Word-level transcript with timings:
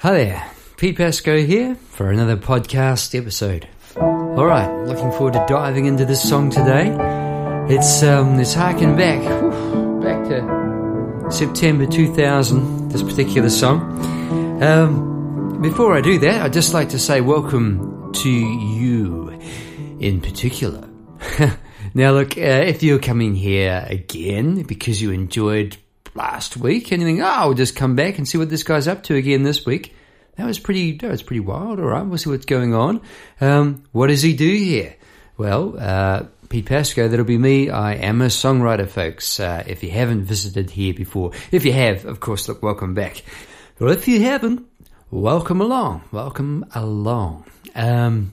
Hi 0.00 0.12
there, 0.12 0.50
Pete 0.76 0.96
Pasco 0.96 1.38
here 1.38 1.74
for 1.74 2.12
another 2.12 2.36
podcast 2.36 3.18
episode. 3.18 3.66
All 3.96 4.46
right, 4.46 4.72
looking 4.84 5.10
forward 5.10 5.32
to 5.32 5.44
diving 5.48 5.86
into 5.86 6.04
this 6.04 6.22
song 6.22 6.50
today. 6.50 6.86
It's 7.68 8.04
um, 8.04 8.38
it's 8.38 8.54
harking 8.54 8.96
back, 8.96 9.18
whew, 9.18 10.00
back 10.00 10.28
to 10.28 11.32
September 11.32 11.84
2000. 11.84 12.90
This 12.90 13.02
particular 13.02 13.50
song. 13.50 14.62
Um, 14.62 15.60
before 15.62 15.96
I 15.96 16.00
do 16.00 16.16
that, 16.20 16.42
I'd 16.42 16.52
just 16.52 16.72
like 16.72 16.90
to 16.90 16.98
say 17.00 17.20
welcome 17.20 18.12
to 18.12 18.30
you 18.30 19.30
in 19.98 20.20
particular. 20.20 20.88
now, 21.94 22.12
look, 22.12 22.38
uh, 22.38 22.62
if 22.70 22.84
you're 22.84 23.00
coming 23.00 23.34
here 23.34 23.84
again 23.90 24.62
because 24.62 25.02
you 25.02 25.10
enjoyed 25.10 25.76
last 26.18 26.56
week 26.56 26.92
and 26.92 27.00
you 27.00 27.08
think, 27.08 27.20
oh, 27.20 27.24
I'll 27.24 27.54
just 27.54 27.76
come 27.76 27.96
back 27.96 28.18
and 28.18 28.28
see 28.28 28.36
what 28.36 28.50
this 28.50 28.64
guy's 28.64 28.88
up 28.88 29.04
to 29.04 29.14
again 29.14 29.44
this 29.44 29.64
week. 29.64 29.94
That 30.36 30.46
was 30.46 30.58
pretty, 30.58 30.98
that 30.98 31.10
was 31.10 31.22
pretty 31.22 31.40
wild. 31.40 31.80
All 31.80 31.86
right, 31.86 32.02
we'll 32.04 32.18
see 32.18 32.28
what's 32.28 32.44
going 32.44 32.74
on. 32.74 33.00
Um, 33.40 33.84
what 33.92 34.08
does 34.08 34.22
he 34.22 34.34
do 34.34 34.52
here? 34.52 34.96
Well, 35.36 35.76
uh, 35.78 36.24
Pete 36.48 36.66
Pasco, 36.66 37.08
that'll 37.08 37.24
be 37.24 37.38
me. 37.38 37.70
I 37.70 37.94
am 37.94 38.20
a 38.20 38.26
songwriter, 38.26 38.88
folks. 38.88 39.38
Uh, 39.38 39.62
if 39.66 39.82
you 39.82 39.90
haven't 39.90 40.24
visited 40.24 40.70
here 40.70 40.92
before, 40.92 41.32
if 41.52 41.64
you 41.64 41.72
have, 41.72 42.04
of 42.04 42.20
course, 42.20 42.48
look, 42.48 42.62
welcome 42.62 42.94
back. 42.94 43.22
Well, 43.78 43.90
if 43.90 44.08
you 44.08 44.22
haven't, 44.22 44.66
welcome 45.10 45.60
along. 45.60 46.02
Welcome 46.10 46.66
along. 46.74 47.44
Um, 47.74 48.32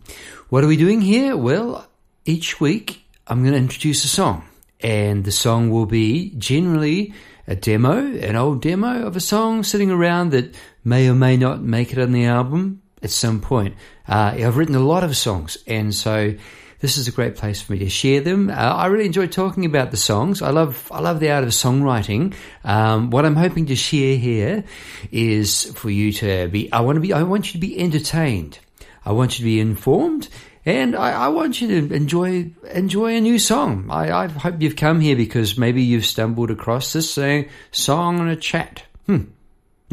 what 0.50 0.64
are 0.64 0.68
we 0.68 0.78
doing 0.78 1.02
here? 1.02 1.38
Well, 1.38 1.88
each 2.26 2.60
week 2.60 3.04
I'm 3.28 3.42
going 3.42 3.54
to 3.54 3.60
introduce 3.60 4.04
a 4.06 4.08
song, 4.08 4.44
and 4.80 5.24
the 5.24 5.32
song 5.32 5.70
will 5.70 5.86
be 5.86 6.32
generally 6.38 7.14
a 7.48 7.56
demo, 7.56 7.98
an 7.98 8.36
old 8.36 8.62
demo 8.62 9.06
of 9.06 9.16
a 9.16 9.20
song 9.20 9.64
sitting 9.64 9.92
around 9.92 10.32
that 10.32 10.56
may 10.84 11.10
or 11.10 11.16
may 11.16 11.38
not 11.38 11.62
make 11.62 11.92
it 11.92 12.00
on 12.00 12.12
the 12.12 12.26
album 12.26 12.82
at 13.04 13.12
some 13.12 13.42
point. 13.42 13.76
Uh, 14.08 14.36
I've 14.36 14.58
written 14.58 14.76
a 14.76 14.80
lot 14.80 15.04
of 15.04 15.16
songs, 15.16 15.58
and 15.68 15.94
so 15.94 16.36
this 16.80 16.98
is 16.98 17.08
a 17.08 17.12
great 17.12 17.36
place 17.36 17.62
for 17.62 17.74
me 17.74 17.80
to 17.80 17.90
share 17.90 18.22
them. 18.22 18.50
Uh, 18.50 18.54
I 18.54 18.88
really 18.88 19.06
enjoy 19.06 19.28
talking 19.28 19.66
about 19.66 19.92
the 19.92 19.98
songs. 19.98 20.42
I 20.42 20.50
love 20.50 20.92
I 20.92 21.00
love 21.00 21.20
the 21.20 21.32
art 21.32 21.44
of 21.44 21.52
songwriting. 21.52 22.36
Um, 22.64 23.10
what 23.10 23.26
I'm 23.26 23.36
hoping 23.36 23.68
to 23.68 23.76
share 23.76 24.18
here 24.18 24.64
is 25.12 25.66
for 25.76 25.90
you 25.90 26.12
to 26.14 26.48
be. 26.48 26.72
I 26.72 26.82
want 26.82 26.98
to 26.98 27.00
be. 27.00 27.14
I 27.14 27.24
want 27.24 27.48
you 27.48 27.54
to 27.54 27.68
be 27.68 27.80
entertained. 27.80 28.60
I 29.06 29.12
want 29.12 29.38
you 29.38 29.44
to 29.44 29.46
be 29.46 29.60
informed, 29.60 30.30
and 30.66 30.96
I, 30.96 31.26
I 31.26 31.28
want 31.28 31.62
you 31.62 31.68
to 31.68 31.94
enjoy 31.94 32.52
enjoy 32.72 33.16
a 33.16 33.22
new 33.22 33.38
song. 33.38 33.88
I, 33.90 34.24
I, 34.24 34.28
hope 34.28 34.62
you've 34.62 34.76
come 34.76 35.00
here 35.00 35.16
because 35.16 35.58
maybe 35.58 35.84
you've 35.84 36.06
stumbled 36.06 36.50
across 36.50 36.94
this 36.94 37.18
uh, 37.18 37.44
song 37.72 38.20
on 38.20 38.28
a 38.28 38.36
chat. 38.36 38.84
Hmm. 39.06 39.26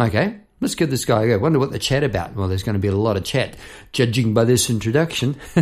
Okay, 0.01 0.39
let's 0.61 0.75
give 0.75 0.91
this 0.91 1.05
guy 1.05 1.25
a 1.25 1.29
go. 1.29 1.39
Wonder 1.39 1.59
what 1.59 1.73
the 1.73 1.79
chat 1.79 2.03
about. 2.03 2.35
Well, 2.35 2.49
there's 2.49 2.63
going 2.63 2.75
to 2.75 2.81
be 2.81 2.89
a 2.89 2.97
lot 2.97 3.19
of 3.19 3.25
chat, 3.25 3.57
judging 3.93 4.33
by 4.33 4.45
this 4.45 4.71
introduction. 4.71 5.37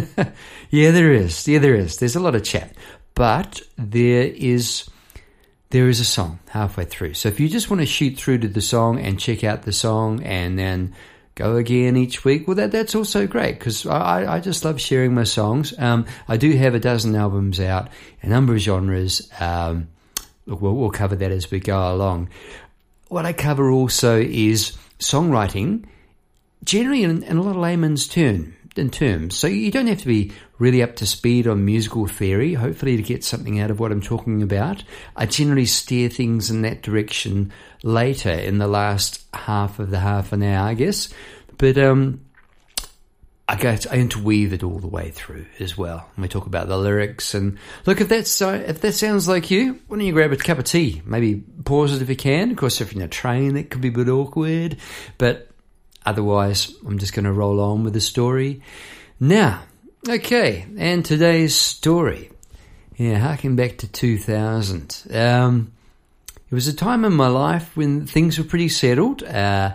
yeah, 0.70 0.92
there 0.92 1.12
is. 1.12 1.48
Yeah, 1.48 1.58
there 1.58 1.74
is. 1.74 1.96
There's 1.96 2.16
a 2.16 2.20
lot 2.20 2.36
of 2.36 2.44
chat, 2.44 2.72
but 3.14 3.60
there 3.76 4.24
is 4.24 4.88
there 5.70 5.88
is 5.88 6.00
a 6.00 6.04
song 6.04 6.40
halfway 6.48 6.84
through. 6.84 7.14
So 7.14 7.28
if 7.28 7.38
you 7.38 7.48
just 7.48 7.70
want 7.70 7.80
to 7.80 7.86
shoot 7.86 8.16
through 8.16 8.38
to 8.38 8.48
the 8.48 8.60
song 8.60 9.00
and 9.00 9.18
check 9.18 9.44
out 9.44 9.62
the 9.62 9.72
song 9.72 10.22
and 10.22 10.58
then 10.58 10.94
go 11.34 11.56
again 11.56 11.96
each 11.96 12.24
week. 12.24 12.46
Well, 12.46 12.56
that 12.56 12.72
that's 12.72 12.94
also 12.94 13.26
great 13.26 13.58
because 13.58 13.86
I, 13.86 14.36
I 14.36 14.40
just 14.40 14.64
love 14.64 14.80
sharing 14.80 15.14
my 15.14 15.24
songs. 15.24 15.72
Um, 15.78 16.06
I 16.28 16.36
do 16.36 16.52
have 16.52 16.74
a 16.74 16.80
dozen 16.80 17.14
albums 17.14 17.60
out, 17.60 17.88
a 18.22 18.28
number 18.28 18.54
of 18.54 18.60
genres. 18.60 19.30
Um, 19.40 19.88
look, 20.46 20.60
we'll, 20.60 20.74
we'll 20.74 20.90
cover 20.90 21.16
that 21.16 21.30
as 21.30 21.50
we 21.50 21.60
go 21.60 21.94
along. 21.94 22.28
What 23.08 23.26
I 23.26 23.32
cover 23.32 23.70
also 23.70 24.20
is 24.20 24.76
songwriting, 24.98 25.84
generally 26.62 27.02
in, 27.02 27.22
in 27.22 27.36
a 27.36 27.42
lot 27.42 27.56
of 27.56 27.62
layman's 27.62 28.06
term, 28.06 28.54
in 28.80 28.90
terms. 28.90 29.36
So 29.36 29.46
you 29.46 29.70
don't 29.70 29.86
have 29.86 30.00
to 30.00 30.06
be 30.06 30.32
really 30.58 30.82
up 30.82 30.96
to 30.96 31.06
speed 31.06 31.46
on 31.46 31.64
musical 31.64 32.06
theory, 32.06 32.54
hopefully 32.54 32.96
to 32.96 33.02
get 33.02 33.22
something 33.22 33.60
out 33.60 33.70
of 33.70 33.78
what 33.78 33.92
I'm 33.92 34.02
talking 34.02 34.42
about. 34.42 34.82
I 35.16 35.26
generally 35.26 35.66
steer 35.66 36.08
things 36.08 36.50
in 36.50 36.62
that 36.62 36.82
direction 36.82 37.52
later 37.82 38.30
in 38.30 38.58
the 38.58 38.66
last 38.66 39.24
half 39.32 39.78
of 39.78 39.90
the 39.90 39.98
half 40.00 40.32
an 40.32 40.42
hour, 40.42 40.68
I 40.68 40.74
guess. 40.74 41.08
But 41.56 41.78
um, 41.78 42.24
I 43.50 43.56
go 43.56 43.76
I 43.90 43.96
interweave 43.96 44.52
it 44.52 44.62
all 44.62 44.78
the 44.78 44.86
way 44.86 45.10
through 45.10 45.46
as 45.58 45.76
well. 45.76 46.08
And 46.14 46.22
we 46.22 46.28
talk 46.28 46.46
about 46.46 46.68
the 46.68 46.78
lyrics 46.78 47.34
and 47.34 47.58
look 47.84 48.00
if 48.00 48.08
that's 48.08 48.40
uh, 48.40 48.62
if 48.64 48.80
that 48.80 48.92
sounds 48.92 49.26
like 49.26 49.50
you, 49.50 49.80
why 49.88 49.96
don't 49.96 50.06
you 50.06 50.12
grab 50.12 50.32
a 50.32 50.36
cup 50.36 50.58
of 50.58 50.64
tea? 50.64 51.02
Maybe 51.04 51.42
pause 51.64 51.92
it 51.92 52.00
if 52.00 52.08
you 52.08 52.14
can. 52.16 52.52
Of 52.52 52.58
course, 52.58 52.80
if 52.80 52.92
you're 52.92 53.02
in 53.02 53.06
a 53.06 53.10
train, 53.10 53.54
that 53.54 53.70
could 53.70 53.80
be 53.80 53.88
a 53.88 53.92
bit 53.92 54.08
awkward. 54.08 54.76
But 55.18 55.49
otherwise, 56.04 56.72
I'm 56.86 56.98
just 56.98 57.12
going 57.12 57.24
to 57.24 57.32
roll 57.32 57.60
on 57.60 57.84
with 57.84 57.92
the 57.92 58.00
story. 58.00 58.62
Now, 59.18 59.62
okay, 60.08 60.66
and 60.76 61.04
today's 61.04 61.54
story. 61.54 62.30
Yeah, 62.96 63.18
harking 63.18 63.56
back 63.56 63.78
to 63.78 63.88
2000. 63.88 65.06
Um, 65.12 65.72
it 66.50 66.54
was 66.54 66.68
a 66.68 66.74
time 66.74 67.04
in 67.04 67.12
my 67.12 67.28
life 67.28 67.76
when 67.76 68.06
things 68.06 68.38
were 68.38 68.44
pretty 68.44 68.68
settled. 68.68 69.22
Uh, 69.22 69.74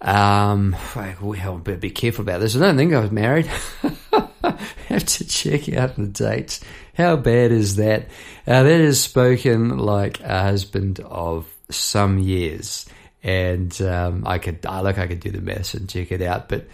um, 0.00 0.76
well, 0.94 1.58
better 1.58 1.78
be 1.78 1.90
careful 1.90 2.22
about 2.22 2.40
this. 2.40 2.56
I 2.56 2.60
don't 2.60 2.76
think 2.76 2.92
I 2.92 3.00
was 3.00 3.10
married. 3.10 3.46
have 4.88 5.04
to 5.04 5.26
check 5.26 5.72
out 5.72 5.96
the 5.96 6.06
dates. 6.06 6.60
How 6.96 7.16
bad 7.16 7.52
is 7.52 7.76
that? 7.76 8.08
Uh, 8.46 8.62
that 8.62 8.80
is 8.80 9.00
spoken 9.00 9.78
like 9.78 10.20
a 10.20 10.42
husband 10.42 11.00
of 11.00 11.46
some 11.70 12.18
years, 12.18 12.86
and 13.24 13.80
um, 13.82 14.22
I 14.26 14.38
could, 14.38 14.64
I 14.64 14.82
look, 14.82 14.98
I 14.98 15.08
could 15.08 15.20
do 15.20 15.30
the 15.30 15.40
maths 15.40 15.74
and 15.74 15.88
check 15.88 16.12
it 16.12 16.22
out. 16.22 16.48
But 16.48 16.68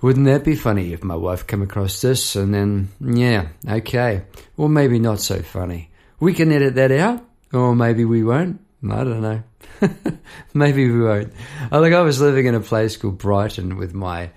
wouldn't 0.00 0.26
that 0.26 0.42
be 0.42 0.56
funny 0.56 0.92
if 0.92 1.04
my 1.04 1.14
wife 1.14 1.46
came 1.46 1.62
across 1.62 2.00
this 2.00 2.34
and 2.34 2.52
then, 2.52 2.88
yeah, 3.00 3.48
okay, 3.68 4.22
well, 4.56 4.68
maybe 4.68 4.98
not 4.98 5.20
so 5.20 5.40
funny. 5.42 5.90
We 6.18 6.34
can 6.34 6.50
edit 6.50 6.74
that 6.74 6.90
out. 6.90 7.24
Or 7.52 7.76
maybe 7.76 8.04
we 8.04 8.24
won't. 8.24 8.60
I 8.84 9.04
don't 9.04 9.20
know. 9.20 9.42
maybe 10.54 10.90
we 10.90 11.02
won't. 11.02 11.32
I 11.70 11.80
think 11.80 11.94
I 11.94 12.00
was 12.00 12.20
living 12.20 12.46
in 12.46 12.54
a 12.54 12.60
place 12.60 12.96
called 12.96 13.18
Brighton 13.18 13.76
with 13.76 13.94
my 13.94 14.30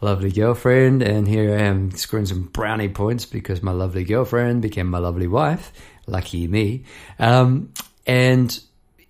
lovely 0.00 0.30
girlfriend, 0.30 1.02
and 1.02 1.26
here 1.26 1.56
I 1.56 1.62
am 1.62 1.90
scoring 1.92 2.26
some 2.26 2.44
brownie 2.44 2.90
points 2.90 3.24
because 3.24 3.62
my 3.62 3.72
lovely 3.72 4.04
girlfriend 4.04 4.62
became 4.62 4.86
my 4.86 4.98
lovely 4.98 5.26
wife. 5.26 5.72
Lucky 6.06 6.46
me. 6.46 6.84
Um, 7.18 7.72
and 8.06 8.58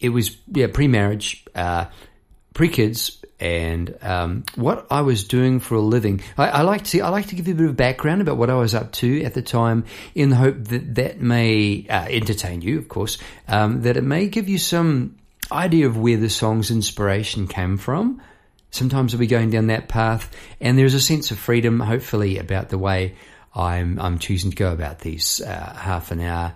it 0.00 0.10
was 0.10 0.36
yeah 0.52 0.68
pre-marriage, 0.68 1.44
uh, 1.54 1.86
pre-kids, 2.54 3.22
and 3.40 3.96
um, 4.02 4.44
what 4.56 4.86
I 4.90 5.02
was 5.02 5.24
doing 5.24 5.60
for 5.60 5.76
a 5.76 5.80
living. 5.80 6.20
I, 6.36 6.48
I, 6.48 6.62
like 6.62 6.84
to 6.84 7.00
I 7.00 7.08
like 7.08 7.26
to 7.26 7.34
give 7.34 7.46
you 7.46 7.54
a 7.54 7.56
bit 7.56 7.68
of 7.68 7.76
background 7.76 8.20
about 8.20 8.36
what 8.36 8.50
I 8.50 8.54
was 8.54 8.74
up 8.74 8.92
to 8.92 9.22
at 9.22 9.34
the 9.34 9.42
time, 9.42 9.84
in 10.14 10.30
the 10.30 10.36
hope 10.36 10.56
that 10.64 10.94
that 10.96 11.20
may 11.20 11.86
uh, 11.88 12.06
entertain 12.08 12.62
you, 12.62 12.78
of 12.78 12.88
course, 12.88 13.18
um, 13.46 13.82
that 13.82 13.96
it 13.96 14.04
may 14.04 14.28
give 14.28 14.48
you 14.48 14.58
some 14.58 15.18
idea 15.50 15.86
of 15.86 15.96
where 15.96 16.16
the 16.16 16.30
song's 16.30 16.70
inspiration 16.70 17.46
came 17.46 17.76
from. 17.76 18.20
Sometimes 18.70 19.14
I'll 19.14 19.20
be 19.20 19.26
going 19.26 19.50
down 19.50 19.68
that 19.68 19.88
path, 19.88 20.30
and 20.60 20.76
there's 20.76 20.94
a 20.94 21.00
sense 21.00 21.30
of 21.30 21.38
freedom, 21.38 21.80
hopefully, 21.80 22.38
about 22.38 22.68
the 22.68 22.78
way 22.78 23.14
I'm 23.54 23.98
I'm 23.98 24.18
choosing 24.18 24.50
to 24.50 24.56
go 24.56 24.72
about 24.72 25.00
these 25.00 25.40
uh, 25.40 25.74
half 25.74 26.10
an 26.10 26.20
hour 26.20 26.54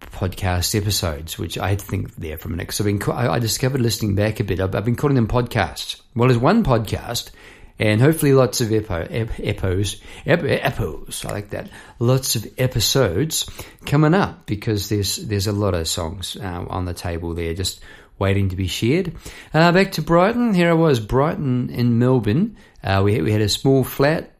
podcast 0.00 0.74
episodes, 0.74 1.38
which 1.38 1.58
I 1.58 1.70
had 1.70 1.78
to 1.80 1.84
think 1.84 2.14
there 2.16 2.38
for 2.38 2.48
a 2.48 2.50
minute. 2.50 2.68
Because 2.68 2.80
I've 2.80 2.86
been, 2.86 3.02
I 3.12 3.38
discovered 3.38 3.80
listening 3.80 4.14
back 4.14 4.40
a 4.40 4.44
bit. 4.44 4.60
I've, 4.60 4.74
I've, 4.74 4.84
been 4.84 4.96
calling 4.96 5.16
them 5.16 5.28
podcasts. 5.28 6.00
Well, 6.14 6.28
there's 6.28 6.40
one 6.40 6.64
podcast, 6.64 7.30
and 7.78 8.00
hopefully 8.00 8.32
lots 8.32 8.60
of 8.60 8.68
epo, 8.68 9.06
ep, 9.10 9.38
epos, 9.38 10.00
ep, 10.24 10.42
epos. 10.42 11.24
I 11.24 11.32
like 11.32 11.50
that. 11.50 11.68
Lots 11.98 12.36
of 12.36 12.46
episodes 12.58 13.48
coming 13.84 14.14
up 14.14 14.46
because 14.46 14.88
there's 14.88 15.16
there's 15.16 15.46
a 15.46 15.52
lot 15.52 15.74
of 15.74 15.88
songs 15.88 16.36
uh, 16.36 16.64
on 16.68 16.84
the 16.84 16.94
table 16.94 17.34
there, 17.34 17.54
just 17.54 17.80
waiting 18.18 18.48
to 18.48 18.56
be 18.56 18.66
shared. 18.66 19.14
Uh, 19.52 19.72
back 19.72 19.92
to 19.92 20.02
Brighton. 20.02 20.54
Here 20.54 20.70
I 20.70 20.74
was, 20.74 21.00
Brighton 21.00 21.70
in 21.70 21.98
Melbourne. 21.98 22.56
Uh, 22.82 23.02
we 23.04 23.20
we 23.20 23.32
had 23.32 23.42
a 23.42 23.48
small 23.48 23.84
flat, 23.84 24.32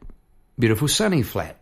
beautiful 0.57 0.87
sunny 0.87 1.21
flat. 1.21 1.59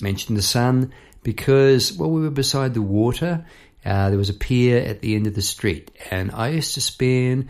Mentioned 0.00 0.36
the 0.36 0.42
sun 0.42 0.92
because, 1.22 1.92
well, 1.92 2.10
we 2.10 2.22
were 2.22 2.30
beside 2.30 2.74
the 2.74 2.82
water. 2.82 3.44
Uh, 3.84 4.08
there 4.08 4.18
was 4.18 4.30
a 4.30 4.34
pier 4.34 4.78
at 4.78 5.00
the 5.00 5.14
end 5.14 5.26
of 5.26 5.34
the 5.34 5.42
street, 5.42 5.90
and 6.10 6.30
I 6.32 6.48
used 6.48 6.74
to 6.74 6.80
spend 6.80 7.48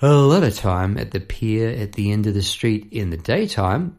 a 0.00 0.12
lot 0.12 0.42
of 0.42 0.54
time 0.56 0.96
at 0.96 1.10
the 1.10 1.20
pier 1.20 1.70
at 1.70 1.92
the 1.92 2.12
end 2.12 2.26
of 2.26 2.34
the 2.34 2.42
street 2.42 2.88
in 2.92 3.10
the 3.10 3.16
daytime. 3.16 3.98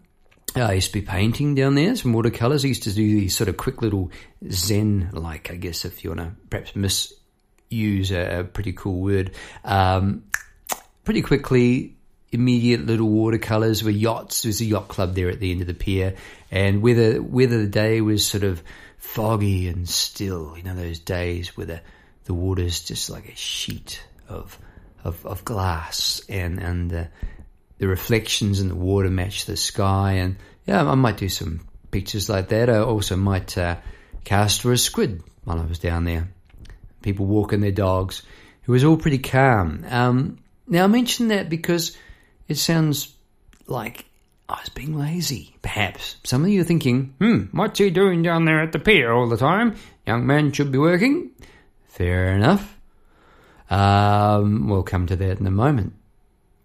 Uh, 0.55 0.61
I 0.61 0.73
used 0.73 0.93
to 0.93 0.99
be 0.99 1.05
painting 1.05 1.55
down 1.55 1.75
there, 1.75 1.95
some 1.95 2.13
watercolors. 2.13 2.65
I 2.65 2.69
used 2.69 2.83
to 2.83 2.93
do 2.93 3.19
these 3.19 3.35
sort 3.35 3.49
of 3.49 3.57
quick 3.57 3.81
little 3.81 4.11
Zen, 4.49 5.09
like 5.13 5.51
I 5.51 5.55
guess 5.55 5.85
if 5.85 6.03
you 6.03 6.11
want 6.11 6.21
to 6.21 6.31
perhaps 6.49 6.75
misuse 6.75 8.11
a, 8.11 8.39
a 8.39 8.43
pretty 8.43 8.73
cool 8.73 9.01
word, 9.01 9.31
um, 9.63 10.23
pretty 11.03 11.21
quickly 11.21 11.95
immediate 12.31 12.85
little 12.85 13.09
watercolors 13.09 13.83
were 13.83 13.89
yachts. 13.89 14.43
There's 14.43 14.61
a 14.61 14.65
yacht 14.65 14.87
club 14.87 15.15
there 15.15 15.29
at 15.29 15.39
the 15.39 15.51
end 15.51 15.61
of 15.61 15.67
the 15.67 15.73
pier, 15.73 16.15
and 16.51 16.81
whether 16.81 17.21
whether 17.21 17.59
the 17.59 17.69
day 17.69 18.01
was 18.01 18.25
sort 18.25 18.43
of 18.43 18.63
foggy 18.97 19.67
and 19.67 19.87
still, 19.87 20.55
you 20.57 20.63
know, 20.63 20.75
those 20.75 20.99
days 20.99 21.55
where 21.57 21.65
the 21.65 21.81
the 22.25 22.33
water's 22.33 22.83
just 22.83 23.09
like 23.09 23.27
a 23.29 23.35
sheet 23.35 24.03
of 24.27 24.57
of, 25.03 25.25
of 25.25 25.45
glass, 25.45 26.21
and 26.29 26.59
and 26.59 26.91
the 26.91 27.07
the 27.79 27.87
reflections 27.87 28.59
in 28.59 28.67
the 28.67 28.75
water 28.75 29.09
match 29.09 29.45
the 29.45 29.57
sky, 29.57 30.13
and 30.13 30.37
yeah, 30.65 30.83
I 30.83 30.95
might 30.95 31.17
do 31.17 31.29
some 31.29 31.61
pictures 31.91 32.29
like 32.29 32.49
that. 32.49 32.69
I 32.69 32.79
also 32.79 33.15
might 33.15 33.57
uh, 33.57 33.77
cast 34.23 34.61
for 34.61 34.71
a 34.71 34.77
squid 34.77 35.23
while 35.43 35.59
I 35.59 35.65
was 35.65 35.79
down 35.79 36.03
there. 36.03 36.29
People 37.01 37.25
walking 37.25 37.61
their 37.61 37.71
dogs. 37.71 38.21
It 38.61 38.69
was 38.69 38.83
all 38.83 38.97
pretty 38.97 39.17
calm. 39.17 39.85
Um, 39.89 40.37
now 40.67 40.83
I 40.83 40.87
mention 40.87 41.29
that 41.29 41.49
because 41.49 41.97
it 42.49 42.57
sounds 42.57 43.15
like 43.67 44.05
I 44.49 44.59
was 44.59 44.69
being 44.69 44.97
lazy, 44.97 45.55
perhaps. 45.61 46.17
Some 46.23 46.43
of 46.43 46.49
you 46.49 46.61
are 46.61 46.65
thinking, 46.65 47.13
hmm, 47.19 47.43
what's 47.51 47.77
he 47.77 47.91
doing 47.91 48.23
down 48.23 48.45
there 48.45 48.61
at 48.61 48.71
the 48.71 48.79
pier 48.79 49.11
all 49.11 49.29
the 49.29 49.37
time? 49.37 49.75
Young 50.07 50.25
man 50.25 50.51
should 50.51 50.71
be 50.71 50.79
working. 50.79 51.29
Fair 51.87 52.33
enough. 52.35 52.75
Um, 53.69 54.67
we'll 54.67 54.83
come 54.83 55.05
to 55.07 55.15
that 55.15 55.39
in 55.39 55.45
a 55.45 55.51
moment. 55.51 55.93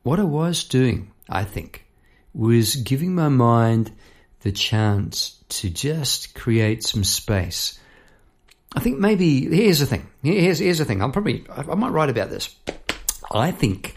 What 0.02 0.18
I 0.18 0.24
was 0.24 0.64
doing, 0.64 1.12
I 1.28 1.44
think, 1.44 1.84
was 2.32 2.76
giving 2.76 3.14
my 3.14 3.28
mind 3.28 3.92
the 4.40 4.52
chance 4.52 5.38
to 5.48 5.68
just 5.68 6.34
create 6.34 6.82
some 6.82 7.04
space. 7.04 7.78
I 8.74 8.80
think 8.80 8.98
maybe 8.98 9.54
here's 9.54 9.78
the 9.78 9.86
thing. 9.86 10.08
Here's 10.22 10.58
here's 10.58 10.78
the 10.78 10.84
thing. 10.84 11.02
I'm 11.02 11.12
probably 11.12 11.44
I 11.48 11.74
might 11.74 11.92
write 11.92 12.10
about 12.10 12.30
this. 12.30 12.54
I 13.30 13.50
think 13.50 13.94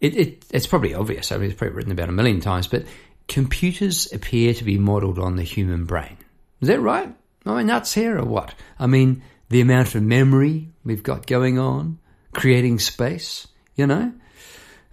it, 0.00 0.16
it 0.16 0.44
it's 0.50 0.66
probably 0.66 0.94
obvious. 0.94 1.32
I 1.32 1.36
mean, 1.36 1.50
it's 1.50 1.58
probably 1.58 1.76
written 1.76 1.92
about 1.92 2.08
a 2.08 2.12
million 2.12 2.40
times, 2.40 2.66
but 2.66 2.84
computers 3.28 4.12
appear 4.12 4.54
to 4.54 4.64
be 4.64 4.78
modelled 4.78 5.18
on 5.18 5.36
the 5.36 5.42
human 5.42 5.84
brain. 5.84 6.16
Is 6.60 6.68
that 6.68 6.80
right? 6.80 7.14
I 7.46 7.62
nuts 7.62 7.92
here 7.92 8.18
or 8.18 8.24
what? 8.24 8.54
I 8.78 8.86
mean, 8.86 9.22
the 9.50 9.60
amount 9.60 9.94
of 9.94 10.02
memory 10.02 10.70
we've 10.84 11.02
got 11.02 11.26
going 11.26 11.58
on, 11.58 11.98
creating 12.32 12.78
space. 12.78 13.46
You 13.76 13.86
know, 13.86 14.12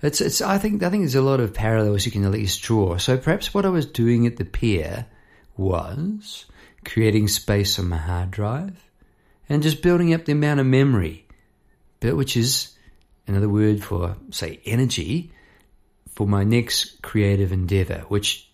it's 0.01 0.21
it's. 0.21 0.41
I 0.41 0.57
think 0.57 0.83
I 0.83 0.89
think 0.89 1.03
there's 1.03 1.15
a 1.15 1.21
lot 1.21 1.39
of 1.39 1.53
parallels 1.53 2.05
you 2.05 2.11
can 2.11 2.25
at 2.25 2.31
least 2.31 2.61
draw. 2.61 2.97
So 2.97 3.17
perhaps 3.17 3.53
what 3.53 3.65
I 3.65 3.69
was 3.69 3.85
doing 3.85 4.27
at 4.27 4.37
the 4.37 4.45
pier 4.45 5.05
was 5.55 6.45
creating 6.83 7.27
space 7.27 7.77
on 7.77 7.89
my 7.89 7.97
hard 7.97 8.31
drive 8.31 8.89
and 9.47 9.61
just 9.61 9.81
building 9.81 10.13
up 10.13 10.25
the 10.25 10.31
amount 10.31 10.59
of 10.59 10.65
memory, 10.65 11.27
but 11.99 12.15
which 12.15 12.35
is 12.35 12.75
another 13.27 13.49
word 13.49 13.83
for 13.83 14.15
say 14.31 14.59
energy 14.65 15.31
for 16.13 16.27
my 16.27 16.43
next 16.43 17.01
creative 17.01 17.51
endeavor, 17.51 18.05
which 18.07 18.49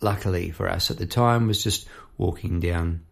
luckily 0.00 0.50
for 0.50 0.68
us 0.68 0.90
at 0.90 0.98
the 0.98 1.06
time 1.06 1.46
was 1.46 1.62
just 1.62 1.88
walking 2.18 2.60
down 2.60 3.02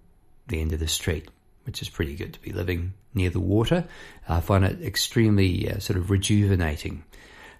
the 0.49 0.61
end 0.61 0.73
of 0.73 0.81
the 0.81 0.89
street, 0.89 1.29
which 1.65 1.83
is 1.83 1.89
pretty 1.89 2.15
good 2.15 2.35
to 2.35 2.41
be 2.41 2.53
living 2.53 2.93
near 3.15 3.31
the 3.31 3.41
water. 3.41 3.85
I 4.29 4.41
find 4.41 4.65
it 4.65 4.83
extremely 4.83 5.71
uh, 5.71 5.79
sort 5.79 5.99
of 5.99 6.11
rejuvenating. 6.11 7.05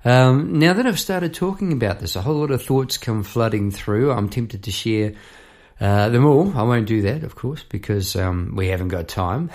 Um, 0.05 0.59
now 0.59 0.75
that 0.75 0.87
I've 0.87 1.01
started 1.01 1.35
talking 1.35 1.73
about 1.73 1.99
this, 1.99 2.17
a 2.17 2.23
whole 2.23 2.37
lot 2.37 2.51
of 2.51 2.63
thoughts 2.63 2.99
come 2.99 3.23
flooding 3.23 3.71
through. 3.71 4.13
I'm 4.13 4.29
tempted 4.29 4.63
to 4.65 4.71
share 4.71 5.15
uh, 5.81 6.09
them 6.09 6.25
all. 6.25 6.57
I 6.57 6.63
won't 6.63 6.87
do 6.87 7.03
that, 7.03 7.25
of 7.25 7.35
course, 7.35 7.65
because 7.69 8.17
um, 8.17 8.55
we 8.57 8.69
haven't 8.69 8.89
got 8.89 9.09
time, 9.09 9.51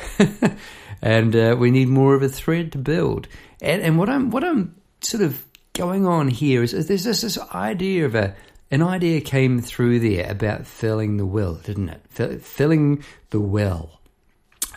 and 1.02 1.36
uh, 1.36 1.56
we 1.58 1.72
need 1.72 1.88
more 1.88 2.16
of 2.16 2.24
a 2.24 2.30
thread 2.30 2.74
to 2.74 2.78
build. 2.78 3.28
And, 3.64 3.82
and 3.82 3.98
what 3.98 4.10
I'm 4.10 4.30
what 4.30 4.44
I'm 4.44 4.76
sort 5.02 5.24
of 5.24 5.44
going 5.72 6.06
on 6.06 6.28
here 6.28 6.62
is, 6.62 6.74
is 6.74 6.88
there's 6.88 7.04
this, 7.04 7.22
this 7.22 7.40
idea 7.54 8.06
of 8.06 8.14
a 8.14 8.36
an 8.70 8.82
idea 8.82 9.22
came 9.22 9.62
through 9.62 10.00
there 10.00 10.30
about 10.30 10.68
filling 10.68 11.18
the 11.18 11.26
well, 11.26 11.56
didn't 11.56 11.90
it? 11.90 12.02
Fill, 12.10 12.40
filling 12.40 13.04
the 13.30 13.40
well. 13.40 14.02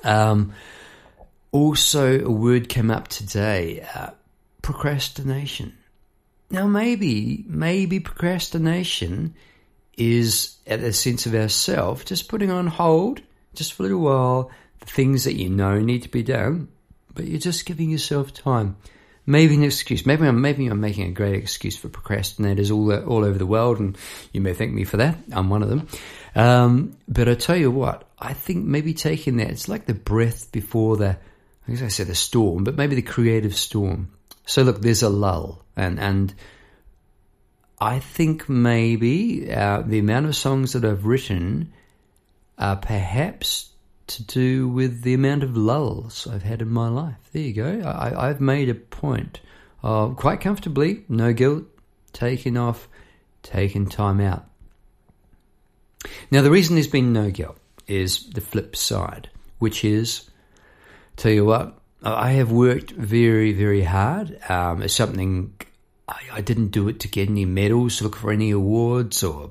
Um, 0.05 0.53
also, 1.51 2.23
a 2.25 2.31
word 2.31 2.69
came 2.69 2.91
up 2.91 3.09
today: 3.09 3.87
uh, 3.95 4.11
procrastination. 4.63 5.77
Now, 6.51 6.67
maybe 6.67 7.45
maybe 7.49 7.99
procrastination 7.99 9.35
is 9.97 10.57
at 10.67 10.81
the 10.81 10.93
sense 10.93 11.27
of 11.27 11.35
ourself 11.35 12.05
just 12.05 12.29
putting 12.29 12.51
on 12.51 12.67
hold 12.67 13.23
just 13.55 13.73
for 13.73 13.83
a 13.83 13.87
little 13.87 14.03
while 14.03 14.51
the 14.79 14.87
things 14.87 15.25
that 15.25 15.35
you 15.35 15.49
know 15.49 15.81
need 15.81 16.03
to 16.03 16.11
be 16.11 16.23
done, 16.23 16.69
but 17.17 17.27
you're 17.27 17.41
just 17.41 17.67
giving 17.67 17.91
yourself 17.91 18.33
time 18.33 18.77
maybe 19.27 19.57
an 19.57 19.65
excuse. 19.65 20.07
Maybe 20.07 20.27
I'm 20.27 20.41
maybe 20.41 20.67
I'm 20.69 20.81
making 20.81 21.09
a 21.09 21.13
great 21.13 21.35
excuse 21.35 21.77
for 21.77 21.89
procrastinators 21.89 22.71
all 22.71 22.93
all 23.05 23.25
over 23.25 23.39
the 23.39 23.47
world, 23.47 23.81
and 23.81 23.99
you 24.33 24.41
may 24.41 24.55
thank 24.55 24.73
me 24.73 24.85
for 24.85 24.99
that. 24.99 25.19
I'm 25.33 25.51
one 25.51 25.63
of 25.63 25.69
them. 25.69 25.89
Um, 26.35 26.97
but 27.09 27.29
I 27.29 27.35
tell 27.35 27.57
you 27.57 27.71
what, 27.71 28.09
I 28.19 28.33
think 28.33 28.65
maybe 28.65 28.95
taking 28.95 29.39
that 29.39 29.51
it's 29.51 29.69
like 29.69 29.87
the 29.87 29.95
breath 29.95 30.53
before 30.53 30.97
the, 30.97 31.19
I 31.67 31.71
guess 31.71 31.83
I 31.83 31.89
said 31.89 32.07
the 32.09 32.15
storm, 32.15 32.63
but 32.63 32.77
maybe 32.77 32.95
the 32.95 33.03
creative 33.03 33.57
storm. 33.57 34.13
So 34.45 34.63
look, 34.63 34.81
there's 34.81 35.03
a 35.03 35.09
lull, 35.09 35.65
and 35.77 35.99
and 35.99 36.35
I 37.81 37.99
think 37.99 38.49
maybe 38.49 39.51
uh, 39.53 39.83
the 39.83 39.99
amount 39.99 40.27
of 40.27 40.37
songs 40.37 40.73
that 40.73 40.85
I've 40.85 41.05
written 41.05 41.73
are 42.59 42.77
perhaps 42.77 43.71
to 44.09 44.23
do 44.23 44.69
with 44.69 45.03
the 45.03 45.15
amount 45.15 45.43
of 45.43 45.57
lulls 45.57 46.27
I've 46.27 46.43
had 46.43 46.63
in 46.63 46.69
my 46.69 46.89
life. 46.89 47.17
There 47.33 47.43
you 47.43 47.53
go. 47.53 47.83
I, 47.85 48.29
have 48.29 48.41
made 48.41 48.69
a 48.69 48.75
point 48.75 49.41
of 49.83 50.17
quite 50.17 50.41
comfortably, 50.41 51.05
no 51.09 51.33
guilt, 51.33 51.65
taking 52.13 52.57
off, 52.57 52.89
taking 53.43 53.87
time 53.87 54.21
out. 54.21 54.47
Now, 56.31 56.43
the 56.43 56.51
reason 56.51 56.77
there's 56.77 56.87
been 56.87 57.13
no 57.13 57.31
guilt 57.31 57.59
is 57.87 58.31
the 58.31 58.41
flip 58.41 58.77
side, 58.77 59.29
which 59.59 59.85
is, 59.85 60.29
tell 61.17 61.33
you 61.33 61.45
what, 61.45 61.79
I 62.03 62.33
have 62.33 62.53
worked 62.53 62.93
very, 62.93 63.53
very 63.53 63.83
hard. 63.83 64.39
Um, 64.49 64.83
it's 64.83 64.95
something 64.95 65.53
I, 66.09 66.21
I, 66.35 66.41
didn't 66.41 66.69
do 66.69 66.89
it 66.89 67.01
to 67.01 67.09
get 67.09 67.29
any 67.29 67.45
medals, 67.45 68.03
look 68.03 68.15
for 68.15 68.31
any 68.31 68.51
awards 68.51 69.25
or 69.25 69.51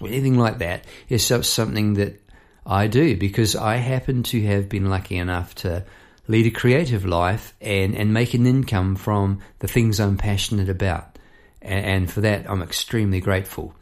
anything 0.00 0.38
like 0.38 0.58
that. 0.58 0.84
It's 1.08 1.24
something 1.24 1.94
that 1.94 2.20
I 2.66 2.88
do 2.88 3.16
because 3.16 3.54
I 3.54 3.76
happen 3.76 4.24
to 4.24 4.42
have 4.42 4.68
been 4.68 4.90
lucky 4.90 5.16
enough 5.16 5.54
to 5.56 5.84
lead 6.28 6.46
a 6.46 6.50
creative 6.50 7.04
life 7.04 7.54
and, 7.60 7.94
and 7.94 8.12
make 8.12 8.34
an 8.34 8.46
income 8.46 8.96
from 8.96 9.40
the 9.60 9.68
things 9.68 10.00
I'm 10.00 10.16
passionate 10.16 10.68
about. 10.68 11.18
And, 11.62 11.84
and 11.84 12.10
for 12.10 12.22
that, 12.22 12.50
I'm 12.50 12.62
extremely 12.62 13.20
grateful. 13.20 13.74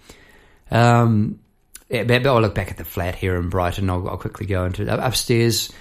Um, 0.71 1.41
but 1.89 2.27
I'll 2.27 2.41
look 2.41 2.55
back 2.55 2.71
at 2.71 2.77
the 2.77 2.85
flat 2.85 3.15
here 3.15 3.37
in 3.37 3.49
Brighton. 3.49 3.89
I'll, 3.89 4.09
I'll 4.09 4.19
quickly 4.19 4.47
go 4.47 4.65
into 4.67 4.83
it. 4.83 4.89
Upstairs, 4.89 5.73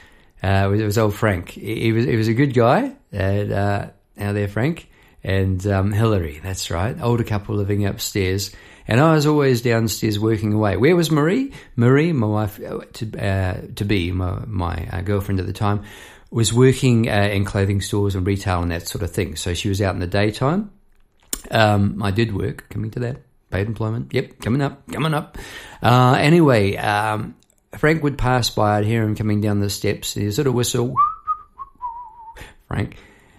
uh, 0.41 0.71
it 0.73 0.83
was 0.83 0.97
old 0.97 1.15
Frank. 1.15 1.49
He, 1.49 1.91
was, 1.91 2.05
he 2.05 2.15
was 2.15 2.27
a 2.27 2.33
good 2.33 2.53
guy. 2.53 2.95
And, 3.11 3.51
uh, 3.51 3.87
now 4.15 4.31
there, 4.31 4.47
Frank. 4.47 4.89
And 5.23 5.65
um, 5.67 5.91
Hillary, 5.91 6.39
that's 6.43 6.69
right. 6.69 6.95
Older 7.01 7.23
couple 7.23 7.55
living 7.55 7.85
upstairs. 7.85 8.51
And 8.87 8.99
I 8.99 9.13
was 9.13 9.25
always 9.25 9.61
downstairs 9.61 10.19
working 10.19 10.53
away. 10.53 10.77
Where 10.77 10.95
was 10.95 11.09
Marie? 11.09 11.53
Marie, 11.75 12.11
my 12.11 12.27
wife 12.27 12.59
uh, 12.59 12.81
to 12.93 13.25
uh, 13.25 13.61
to 13.75 13.85
be 13.85 14.11
my 14.11 14.43
my 14.45 14.87
uh, 14.91 15.01
girlfriend 15.01 15.39
at 15.39 15.45
the 15.45 15.53
time, 15.53 15.83
was 16.31 16.53
working 16.53 17.09
uh, 17.09 17.29
in 17.31 17.45
clothing 17.45 17.81
stores 17.81 18.15
and 18.15 18.25
retail 18.27 18.61
and 18.61 18.71
that 18.71 18.87
sort 18.87 19.03
of 19.03 19.11
thing. 19.11 19.35
So 19.35 19.53
she 19.53 19.69
was 19.69 19.81
out 19.81 19.93
in 19.93 19.99
the 19.99 20.07
daytime. 20.07 20.71
Um, 21.49 22.01
I 22.03 22.11
did 22.11 22.35
work. 22.35 22.69
Coming 22.69 22.91
to 22.91 22.99
that, 23.01 23.21
paid 23.51 23.67
employment. 23.67 24.13
Yep, 24.13 24.39
coming 24.41 24.61
up, 24.61 24.85
coming 24.91 25.13
up. 25.13 25.37
Uh, 25.81 26.17
anyway, 26.19 26.75
um, 26.75 27.35
Frank 27.77 28.03
would 28.03 28.17
pass 28.17 28.49
by. 28.49 28.77
I'd 28.77 28.85
hear 28.85 29.03
him 29.03 29.15
coming 29.15 29.41
down 29.41 29.59
the 29.59 29.69
steps. 29.69 30.13
He'd 30.13 30.33
sort 30.33 30.47
of 30.47 30.53
whistle. 30.53 30.95
Frank. 32.67 32.97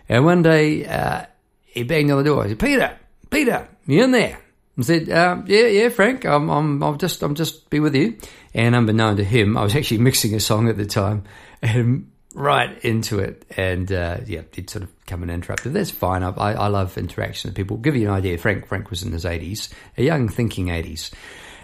And 0.08 0.24
one 0.24 0.42
day 0.42 0.84
uh, 0.86 1.26
he 1.64 1.82
banged 1.82 2.10
on 2.10 2.18
the 2.18 2.24
door. 2.24 2.44
I 2.44 2.48
said, 2.48 2.58
"Peter, 2.58 2.96
Peter, 3.30 3.68
you 3.86 4.04
in 4.04 4.10
there?" 4.10 4.38
And 4.76 4.84
said, 4.84 5.08
uh, 5.08 5.42
"Yeah, 5.46 5.66
yeah, 5.66 5.88
Frank, 5.88 6.24
I'm, 6.24 6.50
I'm, 6.50 6.82
I'll 6.82 6.96
just, 6.96 7.22
I'm 7.22 7.34
just 7.34 7.70
be 7.70 7.80
with 7.80 7.94
you." 7.94 8.16
And 8.54 8.74
unbeknown 8.74 9.16
to 9.16 9.24
him, 9.24 9.56
I 9.56 9.62
was 9.62 9.74
actually 9.74 9.98
mixing 9.98 10.34
a 10.34 10.40
song 10.40 10.68
at 10.68 10.76
the 10.76 10.86
time, 10.86 11.24
and 11.62 12.10
right 12.34 12.84
into 12.84 13.20
it, 13.20 13.44
and 13.56 13.90
uh, 13.90 14.18
yeah, 14.26 14.42
he'd 14.52 14.68
sort 14.68 14.82
of 14.82 15.06
come 15.06 15.22
and 15.22 15.30
interrupt. 15.30 15.64
That's 15.64 15.90
fine. 15.90 16.22
I, 16.22 16.30
I, 16.30 16.66
love 16.68 16.98
interaction 16.98 17.48
with 17.48 17.56
people. 17.56 17.76
give 17.76 17.96
you 17.96 18.08
an 18.08 18.14
idea. 18.14 18.38
Frank, 18.38 18.66
Frank 18.66 18.90
was 18.90 19.02
in 19.02 19.12
his 19.12 19.24
eighties, 19.24 19.70
a 19.96 20.02
young 20.02 20.28
thinking 20.28 20.68
eighties, 20.68 21.10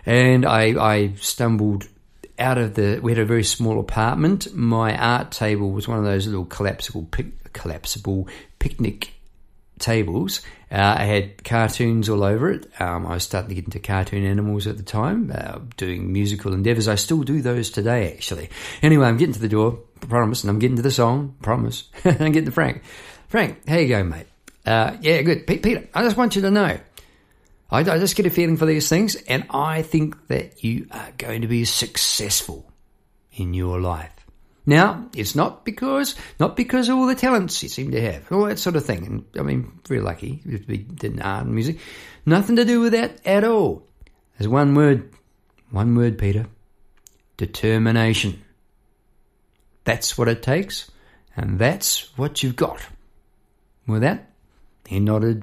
and 0.07 0.47
I, 0.47 0.81
I 0.81 1.15
stumbled 1.17 1.89
out 2.39 2.59
of 2.59 2.75
the. 2.75 3.01
We 3.03 3.13
had 3.13 3.19
a 3.19 3.25
very 3.25 3.45
small 3.45 3.81
apartment. 3.81 4.55
My 4.55 4.97
art 4.97 5.33
table 5.33 5.73
was 5.73 5.89
one 5.89 5.99
of 5.99 6.05
those 6.05 6.27
little 6.27 6.47
collapsible, 6.47 7.09
pic, 7.11 7.53
collapsible 7.53 8.29
picnic 8.59 9.15
tables. 9.81 10.43
Uh, 10.71 10.95
I 10.99 11.05
had 11.05 11.43
cartoons 11.43 12.09
all 12.09 12.23
over 12.23 12.51
it. 12.53 12.71
Um, 12.81 13.07
I 13.07 13.15
was 13.15 13.25
starting 13.25 13.49
to 13.49 13.55
get 13.55 13.65
into 13.65 13.81
cartoon 13.81 14.25
animals 14.25 14.67
at 14.67 14.77
the 14.77 14.83
time, 14.85 15.33
uh, 15.35 15.59
doing 15.77 16.13
musical 16.13 16.53
endeavors. 16.53 16.87
I 16.87 16.95
still 16.95 17.23
do 17.23 17.43
those 17.43 17.71
today, 17.71 18.13
actually. 18.13 18.51
Anyway, 18.83 19.07
I'm 19.07 19.17
getting 19.17 19.35
to 19.35 19.41
the 19.41 19.49
door, 19.49 19.81
promise, 20.01 20.45
and 20.45 20.51
I'm 20.51 20.59
getting 20.61 20.77
to 20.77 20.83
the 20.83 20.91
song, 20.91 21.35
promise. 21.43 21.89
I'm 22.05 22.33
getting 22.33 22.45
to 22.45 22.53
Frank. 22.53 22.83
Frank, 23.29 23.67
how 23.69 23.79
you 23.79 23.89
going, 23.89 24.09
mate? 24.09 24.27
Uh, 24.65 24.97
yeah, 25.01 25.23
good. 25.23 25.47
P- 25.47 25.59
Peter, 25.59 25.89
I 25.95 26.03
just 26.03 26.17
want 26.17 26.37
you 26.37 26.43
to 26.43 26.51
know. 26.51 26.79
I, 27.71 27.81
I 27.81 27.99
just 27.99 28.17
get 28.17 28.27
a 28.27 28.31
feeling 28.31 28.57
for 28.57 28.67
these 28.67 28.89
things, 28.89 29.17
and 29.17 29.47
I 29.51 29.83
think 29.83 30.29
that 30.29 30.63
you 30.63 30.87
are 30.91 31.11
going 31.19 31.43
to 31.43 31.49
be 31.49 31.65
successful 31.65 32.71
in 33.33 33.55
your 33.55 33.81
life. 33.81 34.13
Now, 34.71 35.09
it's 35.17 35.35
not 35.35 35.65
because 35.65 36.15
not 36.39 36.55
because 36.55 36.89
of 36.89 36.97
all 36.97 37.07
the 37.07 37.17
talents 37.17 37.61
you 37.61 37.69
seem 37.69 37.91
to 37.91 38.01
have, 38.01 38.31
all 38.31 38.45
that 38.45 38.61
sort 38.61 38.77
of 38.77 38.87
thing. 38.87 39.05
And 39.05 39.25
I 39.37 39.43
mean, 39.43 39.81
very 39.89 40.01
lucky 40.01 40.37
to 40.49 40.59
be 40.61 40.87
in 41.03 41.21
art 41.21 41.45
and 41.45 41.53
music. 41.57 41.81
Nothing 42.25 42.55
to 42.55 42.65
do 42.65 42.81
with 42.81 42.93
that 42.93 43.27
at 43.27 43.43
all. 43.43 43.89
There's 44.39 44.47
one 44.47 44.77
word, 44.77 45.13
one 45.73 45.97
word, 45.97 46.19
Peter. 46.19 46.47
Determination. 47.37 48.45
That's 49.83 50.17
what 50.17 50.29
it 50.29 50.41
takes, 50.41 50.89
and 51.35 51.59
that's 51.59 52.17
what 52.17 52.45
you've 52.45 52.55
got. 52.55 52.81
With 53.89 54.03
that, 54.03 54.31
he 54.87 55.01
nodded 55.01 55.43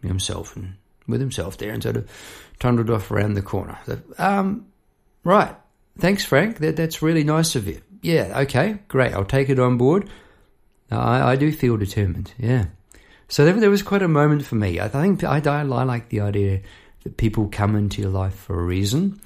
himself 0.00 0.54
and 0.54 0.74
with 1.08 1.20
himself 1.20 1.58
there 1.58 1.72
and 1.72 1.82
sort 1.82 1.96
of 1.96 2.08
trundled 2.60 2.90
off 2.90 3.10
around 3.10 3.34
the 3.34 3.42
corner. 3.42 3.76
Um, 4.16 4.66
right. 5.24 5.56
Thanks, 5.98 6.24
Frank. 6.24 6.58
That, 6.58 6.76
that's 6.76 7.02
really 7.02 7.24
nice 7.24 7.56
of 7.56 7.66
you. 7.66 7.80
Yeah, 8.04 8.40
okay, 8.40 8.76
great. 8.86 9.14
I'll 9.14 9.24
take 9.24 9.48
it 9.48 9.58
on 9.58 9.78
board. 9.78 10.10
I, 10.90 11.32
I 11.32 11.36
do 11.36 11.50
feel 11.50 11.78
determined, 11.78 12.34
yeah. 12.38 12.66
So 13.28 13.46
there, 13.46 13.54
there, 13.54 13.70
was 13.70 13.82
quite 13.82 14.02
a 14.02 14.08
moment 14.08 14.44
for 14.44 14.56
me. 14.56 14.78
I 14.78 14.88
think 14.88 15.24
I, 15.24 15.38
I, 15.38 15.62
like 15.62 16.10
the 16.10 16.20
idea 16.20 16.60
that 17.02 17.16
people 17.16 17.48
come 17.50 17.74
into 17.74 18.02
your 18.02 18.10
life 18.10 18.34
for 18.34 18.60
a 18.60 18.62
reason. 18.62 19.22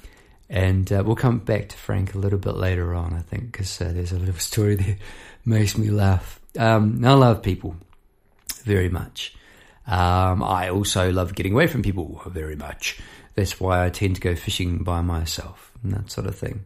And 0.49 0.89
uh, 0.93 1.03
we'll 1.05 1.17
come 1.17 1.39
back 1.39 1.67
to 1.69 1.77
Frank 1.77 2.15
a 2.15 2.19
little 2.19 2.39
bit 2.39 2.55
later 2.55 2.95
on, 2.95 3.13
I 3.13 3.19
think, 3.19 3.51
because 3.51 3.81
uh, 3.81 3.91
there's 3.93 4.13
a 4.13 4.17
little 4.17 4.33
story 4.39 4.75
that 4.75 4.95
makes 5.43 5.77
me 5.77 5.89
laugh. 5.89 6.39
Um, 6.57 7.03
I 7.03 7.13
love 7.15 7.43
people 7.43 7.75
very 8.63 8.87
much. 8.87 9.35
Um, 9.87 10.41
I 10.41 10.69
also 10.69 11.11
love 11.11 11.35
getting 11.35 11.51
away 11.51 11.67
from 11.67 11.83
people 11.83 12.21
very 12.27 12.55
much. 12.55 13.01
That's 13.35 13.59
why 13.59 13.85
I 13.85 13.89
tend 13.89 14.15
to 14.15 14.21
go 14.21 14.35
fishing 14.35 14.83
by 14.83 15.01
myself 15.01 15.73
and 15.83 15.91
that 15.91 16.09
sort 16.09 16.27
of 16.27 16.35
thing. 16.37 16.63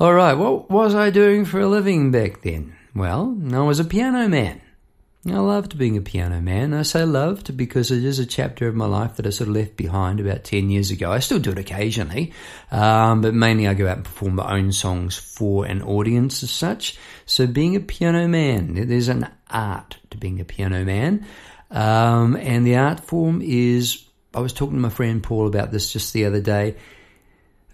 All 0.00 0.12
right, 0.12 0.34
what 0.34 0.68
was 0.68 0.92
I 0.92 1.10
doing 1.10 1.44
for 1.44 1.60
a 1.60 1.68
living 1.68 2.10
back 2.10 2.42
then? 2.42 2.74
Well, 2.96 3.38
I 3.52 3.60
was 3.60 3.78
a 3.78 3.84
piano 3.84 4.28
man. 4.28 4.60
I 5.24 5.38
loved 5.38 5.78
being 5.78 5.96
a 5.96 6.00
piano 6.00 6.40
man. 6.40 6.74
I 6.74 6.82
say 6.82 7.04
loved 7.04 7.56
because 7.56 7.92
it 7.92 8.04
is 8.04 8.18
a 8.18 8.26
chapter 8.26 8.66
of 8.66 8.74
my 8.74 8.86
life 8.86 9.14
that 9.14 9.26
I 9.28 9.30
sort 9.30 9.50
of 9.50 9.54
left 9.54 9.76
behind 9.76 10.18
about 10.18 10.42
10 10.42 10.68
years 10.68 10.90
ago. 10.90 11.12
I 11.12 11.20
still 11.20 11.38
do 11.38 11.52
it 11.52 11.58
occasionally, 11.58 12.32
um, 12.72 13.20
but 13.20 13.34
mainly 13.34 13.68
I 13.68 13.74
go 13.74 13.86
out 13.86 13.98
and 13.98 14.04
perform 14.04 14.34
my 14.34 14.58
own 14.58 14.72
songs 14.72 15.16
for 15.16 15.64
an 15.64 15.80
audience 15.80 16.42
as 16.42 16.50
such. 16.50 16.98
So 17.24 17.46
being 17.46 17.76
a 17.76 17.80
piano 17.80 18.26
man, 18.26 18.74
there's 18.88 19.06
an 19.06 19.28
art 19.48 19.98
to 20.10 20.18
being 20.18 20.40
a 20.40 20.44
piano 20.44 20.84
man. 20.84 21.24
Um, 21.70 22.34
and 22.34 22.66
the 22.66 22.78
art 22.78 22.98
form 22.98 23.42
is, 23.44 24.04
I 24.34 24.40
was 24.40 24.52
talking 24.52 24.74
to 24.74 24.80
my 24.80 24.88
friend 24.88 25.22
Paul 25.22 25.46
about 25.46 25.70
this 25.70 25.92
just 25.92 26.12
the 26.12 26.24
other 26.24 26.40
day. 26.40 26.74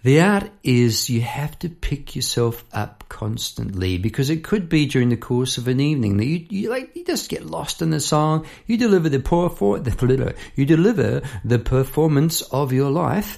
The 0.03 0.19
art 0.19 0.49
is 0.63 1.11
you 1.11 1.21
have 1.21 1.59
to 1.59 1.69
pick 1.69 2.15
yourself 2.15 2.65
up 2.73 3.03
constantly 3.07 3.99
because 3.99 4.31
it 4.31 4.43
could 4.43 4.67
be 4.67 4.87
during 4.87 5.09
the 5.09 5.17
course 5.17 5.59
of 5.59 5.67
an 5.67 5.79
evening 5.79 6.17
that 6.17 6.25
you, 6.25 6.47
you 6.49 6.69
like 6.71 6.95
you 6.95 7.05
just 7.05 7.29
get 7.29 7.45
lost 7.45 7.83
in 7.83 7.91
the 7.91 7.99
song. 7.99 8.47
You 8.65 8.77
deliver 8.77 9.09
the 9.09 9.19
perfor- 9.19 9.83
the 9.83 10.35
you 10.55 10.65
deliver 10.65 11.21
the 11.45 11.59
performance 11.59 12.41
of 12.41 12.73
your 12.73 12.89
life. 12.89 13.37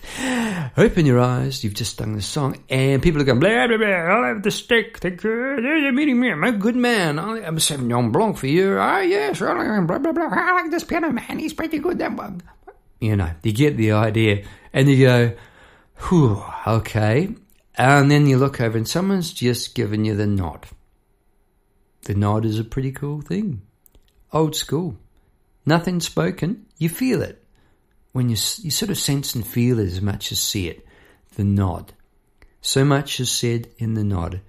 Open 0.77 1.05
your 1.05 1.19
eyes. 1.19 1.65
You've 1.65 1.73
just 1.73 1.97
sung 1.97 2.15
the 2.15 2.21
song, 2.21 2.55
and 2.69 3.03
people 3.03 3.21
are 3.21 3.25
going 3.25 3.41
blah 3.41 3.67
blah 3.67 3.75
blah. 3.75 3.87
I'll 3.87 4.23
have 4.23 4.43
the 4.43 4.51
steak. 4.51 4.99
Thank 4.99 5.21
you. 5.25 5.59
They're 5.61 5.91
meeting 5.91 6.17
me. 6.17 6.31
I'm 6.31 6.45
a 6.45 6.53
good 6.53 6.77
man. 6.77 7.19
I'm 7.19 7.57
Sauvignon 7.57 8.13
Blanc 8.13 8.37
for 8.37 8.47
you. 8.47 8.77
Ah 8.79 9.01
yes. 9.01 9.39
Blah 9.39 9.83
blah 9.83 10.13
blah. 10.13 10.29
I 10.31 10.53
like 10.53 10.71
this 10.71 10.85
piano 10.85 11.11
man. 11.11 11.39
He's 11.39 11.53
pretty 11.53 11.79
good. 11.79 12.01
You 13.01 13.17
know, 13.17 13.31
you 13.43 13.51
get 13.51 13.75
the 13.75 13.91
idea, 13.91 14.45
and 14.71 14.87
you 14.87 15.05
go 15.05 15.33
Whew, 16.09 16.43
okay. 16.67 17.35
And 17.75 18.11
then 18.11 18.27
you 18.27 18.37
look 18.37 18.59
over 18.59 18.77
and 18.77 18.87
someone's 18.87 19.33
just 19.33 19.73
given 19.73 20.05
you 20.05 20.15
the 20.15 20.27
nod. 20.27 20.67
The 22.03 22.13
nod 22.13 22.45
is 22.45 22.59
a 22.59 22.63
pretty 22.63 22.91
cool 22.91 23.21
thing. 23.21 23.61
Old 24.31 24.55
school. 24.55 24.97
Nothing 25.65 26.01
spoken, 26.01 26.65
you 26.77 26.89
feel 26.89 27.21
it. 27.21 27.43
When 28.11 28.29
you, 28.29 28.35
you 28.61 28.71
sort 28.71 28.91
of 28.91 28.99
sense 28.99 29.33
and 29.33 29.47
feel 29.47 29.79
it 29.79 29.87
as 29.87 30.01
much 30.01 30.31
as 30.31 30.39
see 30.39 30.67
it. 30.67 30.85
The 31.35 31.45
nod. 31.45 31.93
So 32.61 32.83
much 32.83 33.19
is 33.19 33.31
said 33.31 33.69
in 33.77 33.93
the 33.93 34.03
nod. 34.03 34.41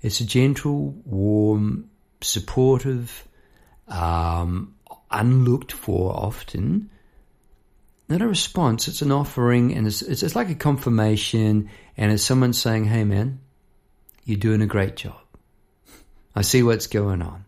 It's 0.00 0.20
a 0.20 0.26
gentle, 0.26 0.94
warm, 1.04 1.90
supportive, 2.20 3.26
um, 3.88 4.74
unlooked 5.10 5.72
for 5.72 6.12
often, 6.12 6.90
not 8.14 8.24
a 8.24 8.28
response, 8.28 8.86
it's 8.86 9.02
an 9.02 9.10
offering 9.10 9.74
and 9.74 9.88
it's, 9.88 10.00
it's, 10.00 10.22
it's 10.22 10.36
like 10.36 10.48
a 10.48 10.54
confirmation 10.54 11.68
and 11.96 12.12
it's 12.12 12.22
someone 12.22 12.52
saying, 12.52 12.84
hey 12.84 13.02
man, 13.02 13.40
you're 14.24 14.38
doing 14.38 14.62
a 14.62 14.66
great 14.66 14.94
job. 14.94 15.18
I 16.32 16.42
see 16.42 16.62
what's 16.62 16.86
going 16.86 17.22
on. 17.22 17.44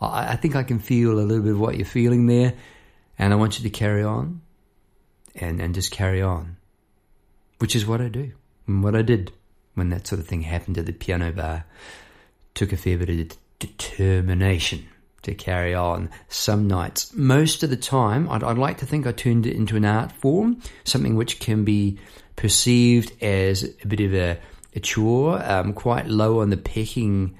I, 0.00 0.32
I 0.32 0.36
think 0.36 0.56
I 0.56 0.62
can 0.62 0.78
feel 0.78 1.12
a 1.12 1.20
little 1.20 1.42
bit 1.42 1.52
of 1.52 1.60
what 1.60 1.76
you're 1.76 1.84
feeling 1.84 2.24
there 2.24 2.54
and 3.18 3.34
I 3.34 3.36
want 3.36 3.58
you 3.58 3.64
to 3.64 3.70
carry 3.70 4.02
on 4.02 4.40
and, 5.34 5.60
and 5.60 5.74
just 5.74 5.90
carry 5.90 6.22
on, 6.22 6.56
which 7.58 7.76
is 7.76 7.86
what 7.86 8.00
I 8.00 8.08
do 8.08 8.32
and 8.66 8.82
what 8.82 8.96
I 8.96 9.02
did 9.02 9.30
when 9.74 9.90
that 9.90 10.06
sort 10.06 10.20
of 10.20 10.26
thing 10.26 10.40
happened 10.40 10.78
at 10.78 10.86
the 10.86 10.92
piano 10.92 11.32
bar. 11.32 11.66
Took 12.54 12.72
a 12.72 12.78
fair 12.78 12.96
bit 12.96 13.10
of 13.10 13.36
determination 13.58 14.88
to 15.22 15.34
carry 15.34 15.74
on 15.74 16.10
some 16.28 16.68
nights. 16.68 17.12
Most 17.14 17.62
of 17.62 17.70
the 17.70 17.76
time, 17.76 18.28
I'd, 18.30 18.42
I'd, 18.42 18.58
like 18.58 18.78
to 18.78 18.86
think 18.86 19.06
I 19.06 19.12
turned 19.12 19.46
it 19.46 19.56
into 19.56 19.76
an 19.76 19.84
art 19.84 20.12
form, 20.12 20.60
something 20.84 21.16
which 21.16 21.40
can 21.40 21.64
be 21.64 21.98
perceived 22.36 23.12
as 23.22 23.64
a 23.82 23.86
bit 23.86 24.00
of 24.00 24.14
a, 24.14 24.38
a 24.74 24.80
chore, 24.80 25.42
um, 25.44 25.72
quite 25.72 26.06
low 26.06 26.40
on 26.40 26.50
the 26.50 26.56
pecking 26.56 27.36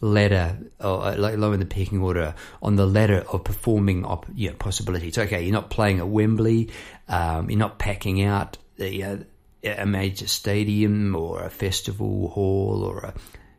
ladder, 0.00 0.58
or 0.80 1.04
uh, 1.04 1.16
like 1.16 1.36
low 1.36 1.52
in 1.52 1.60
the 1.60 1.66
pecking 1.66 2.00
order 2.00 2.34
on 2.62 2.76
the 2.76 2.86
ladder 2.86 3.24
of 3.32 3.44
performing 3.44 4.04
op- 4.04 4.26
you 4.34 4.48
know, 4.48 4.56
possibilities. 4.56 5.18
Okay, 5.18 5.42
you're 5.42 5.52
not 5.52 5.70
playing 5.70 5.98
at 5.98 6.08
Wembley, 6.08 6.70
um, 7.08 7.50
you're 7.50 7.58
not 7.58 7.78
packing 7.78 8.22
out 8.22 8.56
the, 8.76 9.04
uh, 9.04 9.16
a 9.64 9.86
major 9.86 10.26
stadium 10.26 11.14
or 11.14 11.42
a 11.44 11.50
festival 11.50 12.28
hall, 12.28 12.82
or 12.82 12.98
a, 13.00 13.14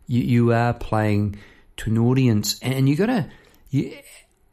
you, 0.08 0.22
you 0.22 0.52
are 0.52 0.74
playing 0.74 1.38
to 1.78 1.90
an 1.90 1.98
audience, 1.98 2.60
and 2.62 2.90
you've 2.90 2.98
got 2.98 3.06
to 3.06 3.30
you, 3.72 3.98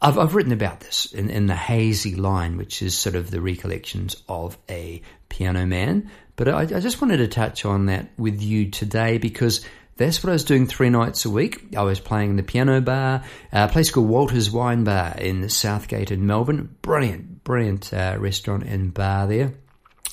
I've, 0.01 0.19
I've 0.19 0.35
written 0.35 0.53
about 0.53 0.81
this 0.81 1.07
in, 1.13 1.29
in 1.29 1.47
the 1.47 1.57
hazy 1.57 2.15
line, 2.15 2.57
which 2.57 2.83
is 2.83 2.97
sort 2.97 3.17
of 3.17 3.31
the 3.31 3.41
recollections 3.41 4.17
of 4.29 4.57
a 4.69 5.03
piano 5.29 5.67
man. 5.67 6.11
But 6.37 6.49
I, 6.49 6.61
I 6.61 6.81
just 6.81 7.01
wanted 7.01 7.19
to 7.19 7.29
touch 7.29 7.65
on 7.65 7.87
that 7.87 8.09
with 8.17 8.41
you 8.41 8.71
today 8.71 9.19
because 9.19 9.65
that's 9.97 10.23
what 10.23 10.31
I 10.31 10.35
was 10.35 10.45
doing 10.45 10.67
three 10.67 10.91
nights 10.91 11.25
a 11.25 11.31
week. 11.31 11.75
I 11.77 11.83
was 11.83 11.99
playing 11.99 12.31
in 12.31 12.37
the 12.37 12.45
piano 12.45 12.81
bar, 12.81 13.25
a 13.53 13.67
place 13.67 13.91
called 13.91 14.09
Walter's 14.09 14.49
Wine 14.49 14.85
Bar 14.85 15.17
in 15.19 15.49
Southgate 15.49 16.13
in 16.13 16.25
Melbourne. 16.25 16.77
Brilliant, 16.83 17.43
brilliant 17.43 17.93
uh, 17.93 18.17
restaurant 18.19 18.63
and 18.63 18.95
bar 18.95 19.27
there. 19.27 19.55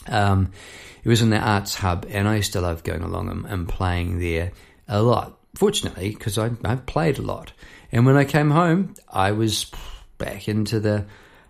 Um, 0.07 0.51
it 1.03 1.09
was 1.09 1.21
in 1.21 1.29
the 1.29 1.37
arts 1.37 1.75
hub, 1.75 2.07
and 2.09 2.27
I 2.27 2.37
used 2.37 2.53
to 2.53 2.61
love 2.61 2.83
going 2.83 3.03
along 3.03 3.29
and, 3.29 3.45
and 3.45 3.69
playing 3.69 4.19
there 4.19 4.51
a 4.87 5.03
lot. 5.03 5.39
Fortunately, 5.55 6.09
because 6.09 6.37
I, 6.37 6.51
I 6.63 6.75
played 6.75 7.17
a 7.17 7.23
lot. 7.23 7.53
And 7.91 8.05
when 8.05 8.17
I 8.17 8.25
came 8.25 8.51
home, 8.51 8.95
I 9.09 9.31
was 9.31 9.71
back 10.17 10.47
into 10.47 10.79
the 10.79 11.05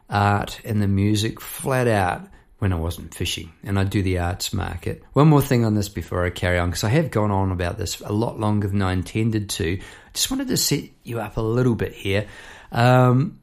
art 0.09 0.61
and 0.63 0.81
the 0.81 0.87
music 0.87 1.41
flat 1.41 1.87
out 1.87 2.27
when 2.59 2.71
I 2.71 2.77
wasn't 2.77 3.13
fishing. 3.13 3.51
And 3.63 3.77
I 3.77 3.83
do 3.83 4.01
the 4.01 4.19
arts 4.19 4.53
market. 4.53 5.03
One 5.13 5.27
more 5.27 5.41
thing 5.41 5.65
on 5.65 5.75
this 5.75 5.89
before 5.89 6.25
I 6.25 6.29
carry 6.29 6.57
on, 6.57 6.69
because 6.69 6.83
I 6.83 6.89
have 6.89 7.11
gone 7.11 7.31
on 7.31 7.51
about 7.51 7.77
this 7.77 7.99
a 7.99 8.13
lot 8.13 8.39
longer 8.39 8.67
than 8.67 8.81
I 8.81 8.93
intended 8.93 9.49
to. 9.51 9.77
I 9.77 10.11
just 10.13 10.31
wanted 10.31 10.47
to 10.47 10.57
set 10.57 10.83
you 11.03 11.19
up 11.19 11.37
a 11.37 11.41
little 11.41 11.75
bit 11.75 11.93
here. 11.93 12.27
Um, 12.71 13.39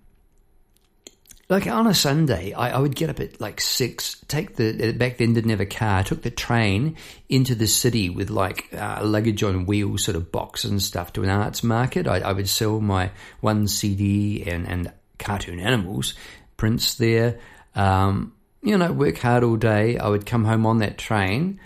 like 1.52 1.66
on 1.66 1.86
a 1.86 1.92
Sunday, 1.92 2.54
I, 2.54 2.70
I, 2.70 2.78
would 2.78 2.96
get 2.96 3.10
up 3.10 3.20
at 3.20 3.38
like 3.38 3.60
six, 3.60 4.16
take 4.26 4.56
the, 4.56 4.92
back 4.92 5.18
then 5.18 5.34
didn't 5.34 5.50
have 5.50 5.60
a 5.60 5.66
car, 5.66 6.02
took 6.02 6.22
the 6.22 6.30
train 6.30 6.96
into 7.28 7.54
the 7.54 7.66
city 7.66 8.08
with 8.08 8.30
like 8.30 8.72
uh, 8.72 9.02
luggage 9.04 9.42
on 9.42 9.66
wheels 9.66 10.04
sort 10.04 10.16
of 10.16 10.32
box 10.32 10.64
and 10.64 10.80
stuff 10.82 11.12
to 11.12 11.22
an 11.22 11.28
arts 11.28 11.62
market. 11.62 12.08
I, 12.08 12.20
I 12.20 12.32
would 12.32 12.48
sell 12.48 12.80
my 12.80 13.10
one 13.40 13.68
CD 13.68 14.42
and, 14.44 14.66
and 14.66 14.92
cartoon 15.18 15.60
animals 15.60 16.14
prints 16.56 16.94
there. 16.94 17.38
Um, 17.74 18.32
you 18.62 18.78
know, 18.78 18.90
work 18.90 19.18
hard 19.18 19.44
all 19.44 19.56
day. 19.56 19.98
I 19.98 20.08
would 20.08 20.24
come 20.24 20.46
home 20.46 20.64
on 20.64 20.78
that 20.78 20.96
train, 20.96 21.60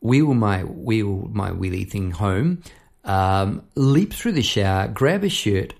wheel 0.00 0.32
my, 0.32 0.62
wheel 0.62 1.28
my 1.32 1.50
wheelie 1.50 1.90
thing 1.90 2.12
home, 2.12 2.62
um, 3.02 3.64
leap 3.74 4.12
through 4.12 4.32
the 4.32 4.42
shower, 4.42 4.86
grab 4.86 5.24
a 5.24 5.28
shirt, 5.28 5.74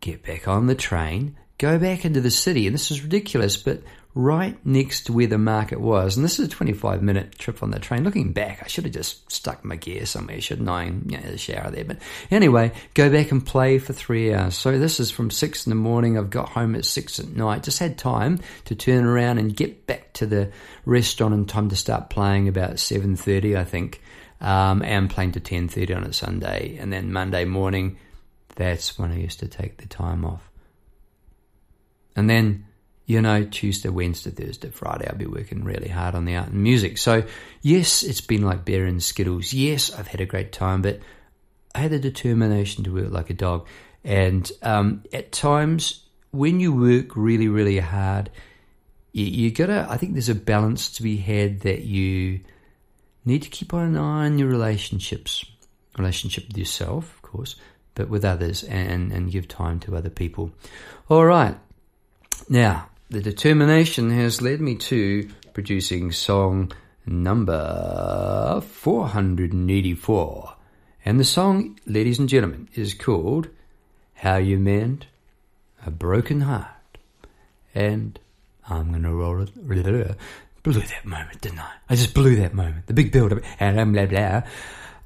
get 0.00 0.22
back 0.22 0.48
on 0.48 0.68
the 0.68 0.74
train, 0.74 1.36
go 1.58 1.78
back 1.78 2.04
into 2.04 2.20
the 2.20 2.30
city, 2.30 2.66
and 2.66 2.74
this 2.74 2.90
is 2.90 3.02
ridiculous, 3.02 3.56
but 3.56 3.82
right 4.14 4.58
next 4.66 5.04
to 5.04 5.12
where 5.12 5.26
the 5.26 5.38
market 5.38 5.80
was, 5.80 6.16
and 6.16 6.24
this 6.24 6.38
is 6.38 6.46
a 6.46 6.50
25 6.50 7.02
minute 7.02 7.38
trip 7.38 7.62
on 7.62 7.70
the 7.70 7.78
train. 7.78 8.02
Looking 8.04 8.32
back, 8.32 8.62
I 8.62 8.66
should 8.66 8.84
have 8.84 8.94
just 8.94 9.30
stuck 9.30 9.64
my 9.64 9.76
gear 9.76 10.06
somewhere, 10.06 10.40
shouldn't 10.40 10.68
I? 10.68 10.84
You 10.84 11.18
know, 11.18 11.30
the 11.30 11.38
shower 11.38 11.70
there. 11.70 11.84
But 11.84 11.98
anyway, 12.30 12.72
go 12.94 13.10
back 13.10 13.30
and 13.30 13.44
play 13.44 13.78
for 13.78 13.92
three 13.92 14.32
hours. 14.32 14.56
So 14.56 14.78
this 14.78 14.98
is 14.98 15.10
from 15.10 15.30
six 15.30 15.66
in 15.66 15.70
the 15.70 15.76
morning. 15.76 16.18
I've 16.18 16.30
got 16.30 16.48
home 16.48 16.74
at 16.74 16.84
six 16.84 17.20
at 17.20 17.28
night. 17.28 17.62
Just 17.62 17.78
had 17.78 17.98
time 17.98 18.40
to 18.64 18.74
turn 18.74 19.04
around 19.04 19.38
and 19.38 19.54
get 19.54 19.86
back 19.86 20.12
to 20.14 20.26
the 20.26 20.50
restaurant 20.84 21.34
in 21.34 21.46
time 21.46 21.68
to 21.68 21.76
start 21.76 22.10
playing 22.10 22.48
about 22.48 22.74
7.30, 22.74 23.56
I 23.56 23.64
think. 23.64 24.00
um, 24.40 24.82
and 24.82 25.10
playing 25.10 25.32
to 25.32 25.40
10.30 25.40 25.96
on 25.96 26.04
a 26.04 26.12
Sunday. 26.12 26.76
And 26.78 26.92
then 26.92 27.12
Monday 27.12 27.44
morning, 27.44 27.98
that's 28.56 28.98
when 28.98 29.12
I 29.12 29.18
used 29.18 29.40
to 29.40 29.48
take 29.48 29.78
the 29.78 29.86
time 29.86 30.24
off. 30.24 30.47
And 32.18 32.28
then, 32.28 32.66
you 33.06 33.22
know, 33.22 33.44
Tuesday, 33.44 33.90
Wednesday, 33.90 34.30
Thursday, 34.30 34.70
Friday, 34.70 35.06
I'll 35.08 35.16
be 35.16 35.26
working 35.26 35.62
really 35.62 35.88
hard 35.88 36.16
on 36.16 36.24
the 36.24 36.34
art 36.34 36.48
and 36.48 36.60
music. 36.64 36.98
So, 36.98 37.22
yes, 37.62 38.02
it's 38.02 38.20
been 38.20 38.42
like 38.42 38.64
beer 38.64 38.86
and 38.86 39.00
skittles. 39.00 39.52
Yes, 39.52 39.92
I've 39.92 40.08
had 40.08 40.20
a 40.20 40.26
great 40.26 40.50
time, 40.50 40.82
but 40.82 40.98
I 41.76 41.78
had 41.78 41.92
the 41.92 42.00
determination 42.00 42.82
to 42.84 42.92
work 42.92 43.12
like 43.12 43.30
a 43.30 43.34
dog. 43.34 43.68
And 44.02 44.50
um, 44.62 45.04
at 45.12 45.30
times, 45.30 46.06
when 46.32 46.58
you 46.58 46.72
work 46.72 47.14
really, 47.14 47.46
really 47.46 47.78
hard, 47.78 48.30
you, 49.12 49.26
you 49.26 49.50
gotta, 49.52 49.86
I 49.88 49.96
think 49.96 50.14
there's 50.14 50.28
a 50.28 50.34
balance 50.34 50.90
to 50.94 51.04
be 51.04 51.18
had 51.18 51.60
that 51.60 51.82
you 51.82 52.40
need 53.24 53.42
to 53.42 53.48
keep 53.48 53.72
an 53.72 53.96
eye 53.96 54.26
on 54.26 54.40
your 54.40 54.48
relationships, 54.48 55.44
relationship 55.96 56.48
with 56.48 56.58
yourself, 56.58 57.14
of 57.14 57.22
course, 57.22 57.54
but 57.94 58.08
with 58.08 58.24
others 58.24 58.64
and, 58.64 59.12
and 59.12 59.30
give 59.30 59.46
time 59.46 59.78
to 59.80 59.96
other 59.96 60.10
people. 60.10 60.50
All 61.08 61.24
right. 61.24 61.56
Now, 62.48 62.88
the 63.10 63.20
determination 63.20 64.10
has 64.10 64.42
led 64.42 64.60
me 64.60 64.76
to 64.76 65.28
producing 65.52 66.12
song 66.12 66.72
number 67.06 68.60
484. 68.60 70.54
And 71.04 71.18
the 71.18 71.24
song, 71.24 71.78
ladies 71.86 72.18
and 72.18 72.28
gentlemen, 72.28 72.68
is 72.74 72.92
called 72.94 73.48
How 74.14 74.36
You 74.36 74.58
Mend 74.58 75.06
a 75.86 75.90
Broken 75.90 76.42
Heart. 76.42 76.66
And 77.74 78.18
I'm 78.68 78.90
going 78.90 79.02
to 79.04 79.12
roll 79.12 79.42
it. 79.42 79.54
Blew 80.62 80.80
that 80.80 81.04
moment, 81.04 81.40
didn't 81.40 81.60
I? 81.60 81.72
I 81.88 81.94
just 81.94 82.14
blew 82.14 82.36
that 82.36 82.52
moment. 82.52 82.86
The 82.86 82.94
big 82.94 83.12
build 83.12 83.32
up. 83.32 83.38
And 83.58 83.92
blah, 83.92 84.06
blah. 84.06 84.42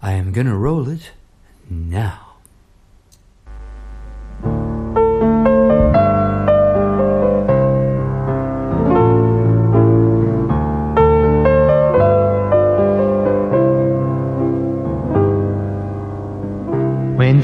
I 0.01 0.13
am 0.13 0.33
going 0.33 0.47
to 0.47 0.57
roll 0.57 0.89
it 0.89 1.13
now. 1.71 2.32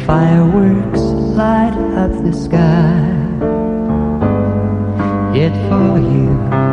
Fireworks 0.08 1.00
light 1.36 1.76
up 2.02 2.10
the 2.24 2.32
sky. 2.32 2.96
Yet 5.36 5.52
for 5.68 5.98
you 5.98 6.28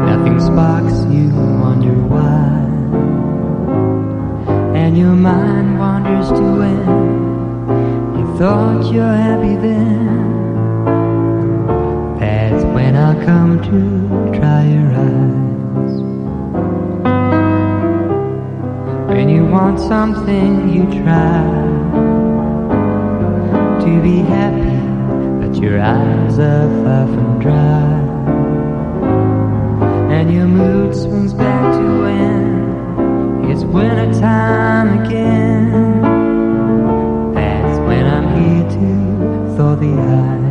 nothing 0.10 0.40
sparks 0.40 1.04
you 1.14 1.28
wonder 1.62 1.96
why 2.14 2.48
And 4.74 4.98
your 4.98 5.18
mind 5.30 5.78
wanders 5.78 6.30
to 6.30 6.46
when 6.62 6.80
You 8.18 8.26
thought 8.38 8.94
you're 8.94 9.18
happy 9.28 9.56
then. 9.68 10.06
That's 12.18 12.64
when 12.74 12.96
I'll 12.96 13.22
come 13.26 13.62
to 13.70 14.40
dry 14.40 14.64
your 14.76 14.92
eyes. 15.10 15.94
When 19.10 19.28
you 19.28 19.46
want 19.46 19.78
something 19.82 20.70
you 20.74 20.84
try 21.04 21.85
to 23.86 24.02
be 24.02 24.18
happy, 24.18 24.78
but 25.40 25.56
your 25.62 25.80
eyes 25.80 26.40
are 26.40 26.68
far 26.84 27.06
from 27.06 27.40
dry. 27.40 28.02
And 30.12 30.34
your 30.34 30.48
mood 30.48 30.96
swings 30.96 31.34
back 31.36 31.72
to 31.74 32.02
when 32.02 33.52
it's 33.52 33.64
winter 33.64 34.12
time 34.20 35.06
again. 35.06 36.02
That's 37.36 37.78
when 37.88 38.08
I'm 38.08 38.28
here 38.40 38.68
to 38.76 38.88
thaw 39.56 39.76
the 39.76 39.94
ice. 40.24 40.46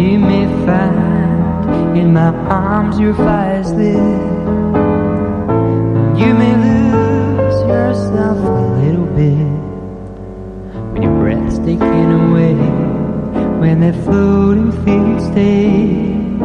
You 0.00 0.18
may 0.18 0.46
find 0.66 1.96
in 1.96 2.12
my 2.12 2.34
arms 2.48 2.98
your 2.98 3.14
fire's 3.14 3.70
lit. 3.74 3.94
You 6.20 6.34
may 6.34 6.54
lose 6.66 7.58
yourself 7.62 8.38
a 8.38 8.50
little 8.80 9.06
bit 9.06 9.61
taken 11.64 12.10
away, 12.10 12.54
when 13.60 13.80
that 13.80 13.94
floating 14.04 14.72
feeling 14.84 15.20
stays. 15.30 16.40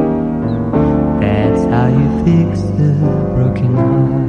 That's 1.22 1.64
how 1.72 1.88
you 1.88 2.08
fix 2.24 2.62
the 2.78 2.94
broken 3.36 3.74
heart. 3.76 4.27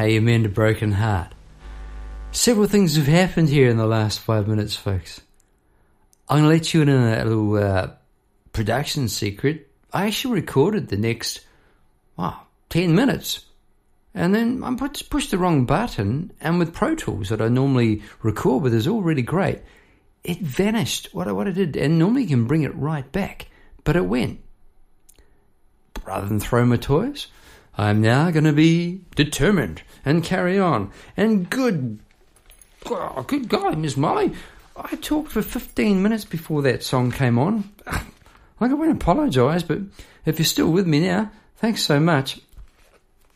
How 0.00 0.06
you 0.06 0.22
mend 0.22 0.46
a 0.46 0.48
broken 0.48 0.92
heart. 0.92 1.34
Several 2.32 2.66
things 2.66 2.96
have 2.96 3.06
happened 3.06 3.50
here 3.50 3.68
in 3.68 3.76
the 3.76 3.84
last 3.84 4.18
five 4.18 4.48
minutes, 4.48 4.74
folks. 4.74 5.20
I'm 6.26 6.38
going 6.38 6.44
to 6.44 6.56
let 6.56 6.72
you 6.72 6.80
in 6.80 6.88
on 6.88 7.02
a 7.02 7.22
little 7.22 7.54
uh, 7.56 7.90
production 8.54 9.08
secret. 9.08 9.68
I 9.92 10.06
actually 10.06 10.40
recorded 10.40 10.88
the 10.88 10.96
next, 10.96 11.40
wow, 12.16 12.46
10 12.70 12.94
minutes. 12.94 13.44
And 14.14 14.34
then 14.34 14.64
I 14.64 14.74
pushed 14.74 15.32
the 15.32 15.36
wrong 15.36 15.66
button, 15.66 16.32
and 16.40 16.58
with 16.58 16.72
Pro 16.72 16.94
Tools 16.94 17.28
that 17.28 17.42
I 17.42 17.48
normally 17.48 18.00
record 18.22 18.62
with 18.62 18.72
is 18.72 18.88
all 18.88 19.02
really 19.02 19.20
great, 19.20 19.58
it 20.24 20.38
vanished 20.38 21.10
what 21.12 21.28
I, 21.28 21.32
what 21.32 21.46
I 21.46 21.50
did. 21.50 21.76
And 21.76 21.98
normally 21.98 22.22
you 22.22 22.28
can 22.28 22.46
bring 22.46 22.62
it 22.62 22.74
right 22.74 23.12
back, 23.12 23.48
but 23.84 23.96
it 23.96 24.06
went. 24.06 24.40
Rather 26.06 26.26
than 26.26 26.40
throw 26.40 26.64
my 26.64 26.78
toys, 26.78 27.26
I'm 27.76 28.00
now 28.00 28.30
going 28.30 28.44
to 28.44 28.52
be 28.52 29.00
determined 29.14 29.82
and 30.04 30.24
carry 30.24 30.58
on. 30.58 30.90
And 31.16 31.48
good, 31.48 31.98
oh, 32.86 33.24
good 33.26 33.48
God, 33.48 33.78
Miss 33.78 33.96
Molly, 33.96 34.32
I 34.76 34.96
talked 34.96 35.32
for 35.32 35.42
15 35.42 36.02
minutes 36.02 36.24
before 36.24 36.62
that 36.62 36.82
song 36.82 37.10
came 37.10 37.38
on. 37.38 37.70
Like 38.60 38.72
I 38.72 38.74
won't 38.74 38.92
apologise, 38.92 39.62
but 39.62 39.78
if 40.26 40.38
you're 40.38 40.44
still 40.44 40.70
with 40.70 40.86
me 40.86 41.00
now, 41.00 41.30
thanks 41.56 41.80
so 41.82 41.98
much. 41.98 42.38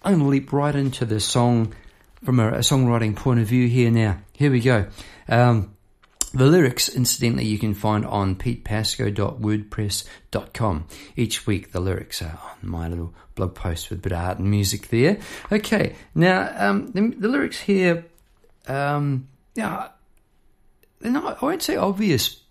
I'm 0.03 0.19
going 0.19 0.25
to 0.25 0.29
leap 0.29 0.53
right 0.53 0.75
into 0.75 1.07
the 1.07 1.19
song 1.19 1.75
from 2.23 2.41
a, 2.41 2.49
a 2.49 2.59
songwriting 2.59 3.17
point 3.17 3.41
of 3.41 3.47
view 3.47 3.67
here 3.67 3.91
now. 3.91 4.19
Here 4.35 4.51
we 4.51 4.61
go. 4.61 4.87
Um, 5.27 5.74
The 6.35 6.47
lyrics, 6.47 6.89
incidentally, 6.89 7.47
you 7.47 7.61
can 7.61 7.75
find 7.75 8.05
on 8.05 8.35
petepasco.wordpress.com. 8.35 10.87
Each 11.15 11.47
week, 11.47 11.71
the 11.71 11.79
lyrics 11.79 12.21
are 12.23 12.41
on 12.43 12.69
my 12.69 12.89
little 12.89 13.15
blog 13.37 13.55
post 13.55 13.89
with 13.89 14.01
a 14.01 14.03
bit 14.03 14.11
of 14.11 14.19
art 14.19 14.41
and 14.41 14.51
music 14.51 14.89
there. 14.89 15.19
Okay, 15.53 15.95
now 16.13 16.53
um, 16.57 16.89
the, 16.89 17.15
the, 17.17 17.29
lyrics 17.29 17.61
here, 17.61 18.07
um, 18.67 19.29
yeah, 19.55 19.91
they're 20.99 21.13
not. 21.13 21.41
I 21.41 21.47
won't 21.47 21.63
say 21.63 21.77
obvious 21.77 22.43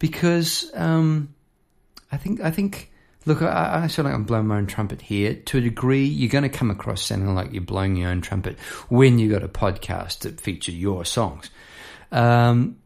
because 0.00 0.68
um, 0.74 1.32
I 2.10 2.16
think 2.16 2.40
I 2.40 2.50
think. 2.50 2.90
Look, 3.26 3.42
I, 3.42 3.84
I 3.84 3.88
feel 3.88 4.06
like 4.06 4.14
I'm 4.14 4.24
blowing 4.24 4.48
my 4.48 4.56
own 4.56 4.66
trumpet 4.66 5.02
here. 5.02 5.34
To 5.34 5.58
a 5.58 5.60
degree, 5.60 6.04
you're 6.04 6.30
going 6.30 6.42
to 6.42 6.48
come 6.48 6.72
across 6.72 7.02
sounding 7.02 7.36
like 7.36 7.52
you're 7.52 7.62
blowing 7.62 7.94
your 7.94 8.10
own 8.10 8.22
trumpet 8.22 8.58
when 8.88 9.20
you've 9.20 9.30
got 9.30 9.44
a 9.44 9.48
podcast 9.48 10.18
that 10.20 10.40
features 10.40 10.74
your 10.74 11.04
songs. 11.04 11.50
Um, 12.10 12.78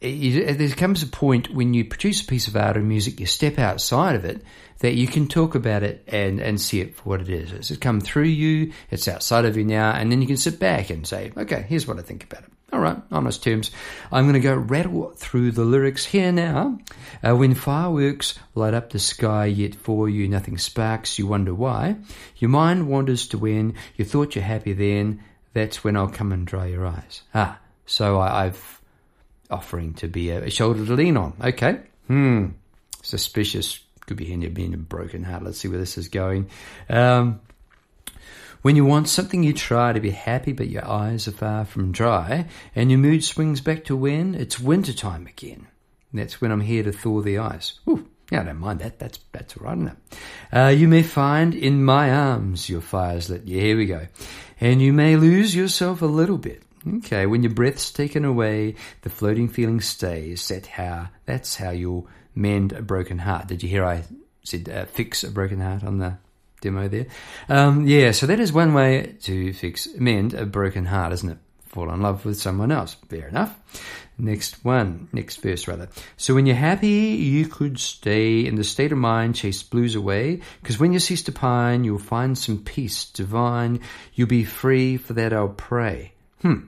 it, 0.00 0.58
there 0.58 0.68
comes 0.70 1.02
a 1.02 1.06
point 1.06 1.52
when 1.52 1.74
you 1.74 1.84
produce 1.84 2.22
a 2.22 2.26
piece 2.26 2.46
of 2.46 2.56
art 2.56 2.76
or 2.76 2.80
music, 2.80 3.18
you 3.18 3.26
step 3.26 3.58
outside 3.58 4.14
of 4.14 4.24
it, 4.24 4.42
that 4.78 4.94
you 4.94 5.08
can 5.08 5.26
talk 5.26 5.54
about 5.54 5.82
it 5.82 6.04
and, 6.06 6.40
and 6.40 6.60
see 6.60 6.80
it 6.80 6.96
for 6.96 7.02
what 7.10 7.20
it 7.20 7.28
is. 7.28 7.52
It's 7.52 7.76
come 7.78 8.00
through 8.00 8.24
you, 8.24 8.72
it's 8.90 9.08
outside 9.08 9.44
of 9.44 9.56
you 9.56 9.64
now, 9.64 9.90
and 9.90 10.10
then 10.10 10.20
you 10.20 10.28
can 10.28 10.36
sit 10.36 10.60
back 10.60 10.90
and 10.90 11.06
say, 11.06 11.32
okay, 11.36 11.64
here's 11.68 11.86
what 11.86 11.98
I 11.98 12.02
think 12.02 12.24
about 12.24 12.44
it. 12.44 12.50
All 12.70 12.80
right, 12.80 12.98
honest 13.10 13.42
terms. 13.42 13.70
I'm 14.12 14.24
going 14.24 14.34
to 14.34 14.40
go 14.40 14.54
rattle 14.54 15.12
through 15.16 15.52
the 15.52 15.64
lyrics 15.64 16.04
here 16.04 16.30
now. 16.30 16.78
Uh, 17.26 17.34
when 17.34 17.54
fireworks 17.54 18.38
light 18.54 18.74
up 18.74 18.90
the 18.90 18.98
sky, 18.98 19.46
yet 19.46 19.74
for 19.74 20.06
you 20.06 20.28
nothing 20.28 20.58
sparks, 20.58 21.18
you 21.18 21.26
wonder 21.26 21.54
why. 21.54 21.96
Your 22.36 22.50
mind 22.50 22.86
wanders 22.86 23.26
to 23.28 23.38
when 23.38 23.74
you 23.96 24.04
thought 24.04 24.34
you're 24.34 24.44
happy 24.44 24.74
then, 24.74 25.24
that's 25.54 25.82
when 25.82 25.96
I'll 25.96 26.10
come 26.10 26.30
and 26.30 26.46
dry 26.46 26.66
your 26.66 26.86
eyes. 26.86 27.22
Ah, 27.34 27.58
so 27.86 28.18
I, 28.18 28.44
I've 28.44 28.77
offering 29.50 29.94
to 29.94 30.08
be 30.08 30.30
a, 30.30 30.44
a 30.44 30.50
shoulder 30.50 30.84
to 30.84 30.94
lean 30.94 31.16
on. 31.16 31.34
Okay. 31.42 31.80
Hmm. 32.06 32.48
Suspicious. 33.02 33.80
Could 34.06 34.16
be 34.16 34.24
here 34.24 34.48
being 34.48 34.72
a 34.72 34.78
broken 34.78 35.22
heart. 35.22 35.42
Let's 35.42 35.58
see 35.58 35.68
where 35.68 35.78
this 35.78 35.98
is 35.98 36.08
going. 36.08 36.48
Um, 36.88 37.40
when 38.62 38.74
you 38.74 38.84
want 38.84 39.08
something, 39.08 39.42
you 39.42 39.52
try 39.52 39.92
to 39.92 40.00
be 40.00 40.10
happy, 40.10 40.52
but 40.52 40.68
your 40.68 40.86
eyes 40.86 41.28
are 41.28 41.32
far 41.32 41.64
from 41.64 41.92
dry, 41.92 42.46
and 42.74 42.90
your 42.90 42.98
mood 42.98 43.22
swings 43.22 43.60
back 43.60 43.84
to 43.84 43.96
when 43.96 44.34
it's 44.34 44.58
winter 44.58 44.92
time 44.92 45.26
again. 45.26 45.66
That's 46.12 46.40
when 46.40 46.50
I'm 46.50 46.62
here 46.62 46.82
to 46.82 46.92
thaw 46.92 47.20
the 47.20 47.38
ice. 47.38 47.78
Ooh, 47.88 48.08
yeah, 48.30 48.40
I 48.40 48.44
don't 48.44 48.58
mind 48.58 48.80
that. 48.80 48.98
That's 48.98 49.20
that's 49.30 49.56
all 49.56 49.66
right, 49.66 49.76
isn't 49.76 49.88
it? 49.88 49.96
Uh, 50.56 50.68
you 50.68 50.88
may 50.88 51.02
find 51.02 51.54
in 51.54 51.84
my 51.84 52.10
arms 52.10 52.68
your 52.68 52.80
fire's 52.80 53.30
lit. 53.30 53.44
Yeah, 53.44 53.60
here 53.60 53.76
we 53.76 53.86
go. 53.86 54.06
And 54.60 54.82
you 54.82 54.92
may 54.92 55.16
lose 55.16 55.54
yourself 55.54 56.02
a 56.02 56.06
little 56.06 56.38
bit. 56.38 56.62
Okay, 56.96 57.26
when 57.26 57.42
your 57.42 57.52
breath's 57.52 57.90
taken 57.90 58.24
away, 58.24 58.74
the 59.02 59.10
floating 59.10 59.48
feeling 59.48 59.80
stays. 59.80 60.48
That 60.48 60.66
how 60.66 61.08
that's 61.26 61.56
how 61.56 61.70
you'll 61.70 62.08
mend 62.34 62.72
a 62.72 62.82
broken 62.82 63.18
heart. 63.18 63.48
Did 63.48 63.62
you 63.62 63.68
hear 63.68 63.84
I 63.84 64.04
said 64.44 64.68
uh, 64.68 64.84
fix 64.86 65.24
a 65.24 65.30
broken 65.30 65.60
heart 65.60 65.84
on 65.84 65.98
the 65.98 66.18
demo 66.60 66.88
there? 66.88 67.06
Um, 67.48 67.86
yeah, 67.86 68.12
so 68.12 68.26
that 68.26 68.40
is 68.40 68.52
one 68.52 68.74
way 68.74 69.16
to 69.22 69.52
fix 69.52 69.88
mend 69.96 70.34
a 70.34 70.46
broken 70.46 70.86
heart, 70.86 71.12
isn't 71.12 71.30
it? 71.30 71.38
Fall 71.66 71.92
in 71.92 72.00
love 72.00 72.24
with 72.24 72.40
someone 72.40 72.72
else. 72.72 72.94
Fair 73.08 73.28
enough. 73.28 73.56
Next 74.20 74.64
one, 74.64 75.08
next 75.12 75.36
verse 75.36 75.68
rather. 75.68 75.88
So 76.16 76.34
when 76.34 76.44
you're 76.46 76.56
happy, 76.56 76.88
you 76.88 77.46
could 77.46 77.78
stay 77.78 78.44
in 78.44 78.56
the 78.56 78.64
state 78.64 78.90
of 78.90 78.98
mind, 78.98 79.36
chase 79.36 79.62
blues 79.62 79.94
away, 79.94 80.40
because 80.60 80.80
when 80.80 80.92
you 80.92 80.98
cease 80.98 81.22
to 81.24 81.32
pine, 81.32 81.84
you'll 81.84 82.00
find 82.00 82.36
some 82.36 82.64
peace 82.64 83.04
divine. 83.04 83.80
You'll 84.14 84.26
be 84.26 84.44
free, 84.44 84.96
for 84.96 85.12
that 85.12 85.32
I'll 85.32 85.50
pray. 85.50 86.14
Hmm. 86.42 86.66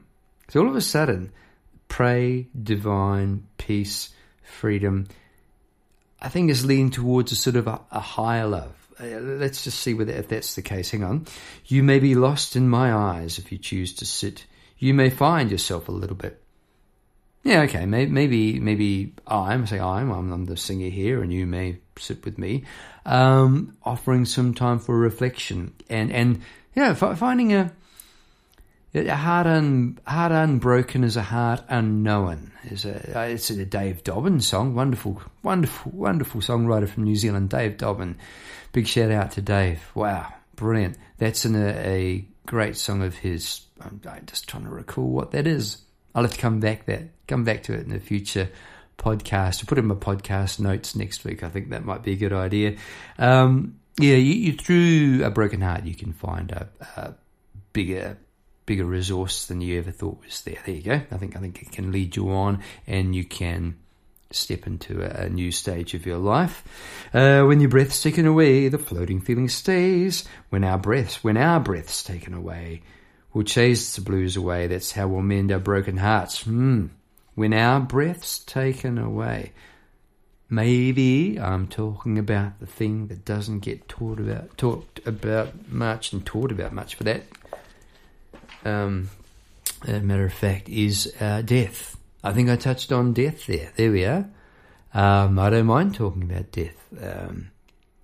So 0.50 0.60
all 0.60 0.68
of 0.68 0.74
a 0.74 0.80
sudden, 0.80 1.32
pray, 1.86 2.48
divine, 2.60 3.46
peace, 3.56 4.10
freedom, 4.42 5.06
I 6.20 6.28
think 6.28 6.50
is 6.50 6.66
leaning 6.66 6.90
towards 6.90 7.30
a 7.30 7.36
sort 7.36 7.54
of 7.56 7.68
a, 7.68 7.80
a 7.92 8.00
higher 8.00 8.46
love. 8.46 8.74
Uh, 9.00 9.20
let's 9.20 9.62
just 9.62 9.78
see 9.78 9.94
whether 9.94 10.12
if 10.12 10.28
that's 10.28 10.56
the 10.56 10.62
case. 10.62 10.90
Hang 10.90 11.04
on. 11.04 11.26
You 11.66 11.84
may 11.84 12.00
be 12.00 12.16
lost 12.16 12.56
in 12.56 12.68
my 12.68 12.92
eyes 12.92 13.38
if 13.38 13.52
you 13.52 13.58
choose 13.58 13.94
to 13.94 14.04
sit. 14.04 14.44
You 14.76 14.92
may 14.92 15.08
find 15.08 15.52
yourself 15.52 15.88
a 15.88 15.92
little 15.92 16.16
bit. 16.16 16.42
Yeah, 17.44 17.62
okay. 17.62 17.86
Maybe, 17.86 18.58
maybe, 18.58 19.14
I'm 19.26 19.66
say 19.68 19.78
I'm, 19.78 20.10
I'm, 20.10 20.32
I'm 20.32 20.44
the 20.46 20.56
singer 20.56 20.90
here, 20.90 21.22
and 21.22 21.32
you 21.32 21.46
may 21.46 21.78
sit 21.96 22.24
with 22.24 22.38
me, 22.38 22.64
um, 23.06 23.76
offering 23.84 24.24
some 24.24 24.52
time 24.52 24.78
for 24.78 24.98
reflection 24.98 25.74
and 25.88 26.12
and 26.12 26.42
yeah, 26.74 26.92
finding 26.94 27.52
a 27.52 27.72
a 28.94 29.16
heart, 29.16 29.46
un, 29.46 29.98
heart 30.07 30.33
unbroken 30.33 31.05
is 31.05 31.16
a 31.16 31.22
heart 31.22 31.62
unknown. 31.68 32.53
Is 32.64 32.85
a 32.85 33.31
it's 33.31 33.50
a 33.50 33.64
Dave 33.64 34.05
Dobbyn 34.05 34.42
song. 34.42 34.74
Wonderful, 34.74 35.22
wonderful, 35.42 35.92
wonderful 35.92 36.40
songwriter 36.40 36.88
from 36.88 37.05
New 37.05 37.16
Zealand, 37.16 37.48
Dave 37.48 37.76
Dobbyn. 37.76 38.16
Big 38.72 38.87
shout 38.87 39.11
out 39.11 39.33
to 39.33 39.42
Dave. 39.42 39.81
Wow, 39.94 40.33
brilliant. 40.57 40.98
That's 41.18 41.44
in 41.44 41.57
a, 41.57 41.68
a 41.68 42.29
great 42.46 42.76
song 42.76 43.03
of 43.03 43.16
his. 43.16 43.62
I'm, 43.81 44.00
I'm 44.09 44.26
just 44.26 44.48
trying 44.48 44.64
to 44.64 44.70
recall 44.70 45.09
what 45.09 45.31
that 45.31 45.46
is. 45.46 45.83
I'll 46.14 46.22
have 46.22 46.35
to 46.35 46.38
come 46.38 46.61
back 46.61 46.87
that 46.87 47.05
come 47.26 47.44
back 47.44 47.62
to 47.64 47.72
it 47.72 47.81
in 47.81 47.90
the 47.90 48.00
future 48.00 48.50
podcast. 48.98 49.62
I'll 49.62 49.68
put 49.68 49.79
in 49.79 49.87
my 49.87 49.94
podcast 49.94 50.61
notes 50.61 50.94
next 50.94 51.24
week. 51.24 51.42
I 51.42 51.48
think 51.48 51.70
that 51.70 51.85
might 51.85 52.03
be 52.03 52.12
a 52.12 52.16
good 52.16 52.33
idea. 52.33 52.76
Um, 53.18 53.81
yeah, 53.98 54.16
you, 54.16 54.35
you, 54.35 54.53
through 54.53 55.24
a 55.24 55.31
broken 55.31 55.61
heart, 55.61 55.85
you 55.85 55.94
can 55.94 56.12
find 56.12 56.50
a, 56.53 56.68
a 56.96 57.14
bigger 57.72 58.18
bigger 58.70 58.85
resource 58.85 59.46
than 59.46 59.61
you 59.61 59.76
ever 59.80 59.90
thought 59.90 60.22
was 60.24 60.42
there. 60.42 60.59
There 60.64 60.76
you 60.76 60.83
go. 60.83 61.02
I 61.11 61.16
think 61.16 61.37
I 61.37 61.40
think 61.40 61.61
it 61.61 61.72
can 61.72 61.90
lead 61.90 62.14
you 62.14 62.30
on, 62.30 62.62
and 62.87 63.16
you 63.16 63.24
can 63.24 63.78
step 64.30 64.64
into 64.64 65.02
a, 65.02 65.24
a 65.24 65.28
new 65.28 65.50
stage 65.50 65.94
of 65.94 66.06
your 66.06 66.18
life. 66.18 66.62
Uh, 67.12 67.42
when 67.42 67.59
your 67.59 67.68
breath's 67.68 68.00
taken 68.00 68.26
away, 68.26 68.68
the 68.68 68.78
floating 68.78 69.20
feeling 69.20 69.48
stays. 69.48 70.22
When 70.50 70.62
our 70.62 70.78
breaths, 70.78 71.24
when 71.24 71.37
our 71.37 71.59
breath's 71.59 72.04
taken 72.04 72.33
away, 72.33 72.83
we'll 73.33 73.42
chase 73.42 73.96
the 73.96 74.02
blues 74.02 74.37
away. 74.37 74.68
That's 74.68 74.92
how 74.92 75.09
we'll 75.09 75.22
mend 75.22 75.50
our 75.50 75.59
broken 75.59 75.96
hearts. 75.96 76.44
Hmm. 76.44 76.87
When 77.35 77.52
our 77.52 77.80
breath's 77.80 78.38
taken 78.38 78.98
away. 78.98 79.50
Maybe 80.48 81.40
I'm 81.40 81.66
talking 81.66 82.18
about 82.20 82.61
the 82.61 82.66
thing 82.66 83.09
that 83.09 83.24
doesn't 83.24 83.61
get 83.61 83.88
taught 83.88 84.20
about, 84.20 84.56
talked 84.56 85.04
about 85.06 85.68
much, 85.68 86.12
and 86.12 86.24
taught 86.24 86.52
about 86.52 86.72
much 86.72 86.94
for 86.94 87.02
that 87.02 87.24
um, 88.64 89.10
matter 89.86 90.24
of 90.24 90.32
fact, 90.32 90.68
is 90.68 91.12
uh, 91.20 91.42
death. 91.42 91.96
I 92.22 92.32
think 92.32 92.50
I 92.50 92.56
touched 92.56 92.92
on 92.92 93.12
death 93.12 93.46
there. 93.46 93.72
There 93.76 93.90
we 93.90 94.04
are. 94.04 94.28
Um, 94.92 95.38
I 95.38 95.50
don't 95.50 95.66
mind 95.66 95.94
talking 95.94 96.22
about 96.22 96.52
death. 96.52 96.76
Um, 97.00 97.50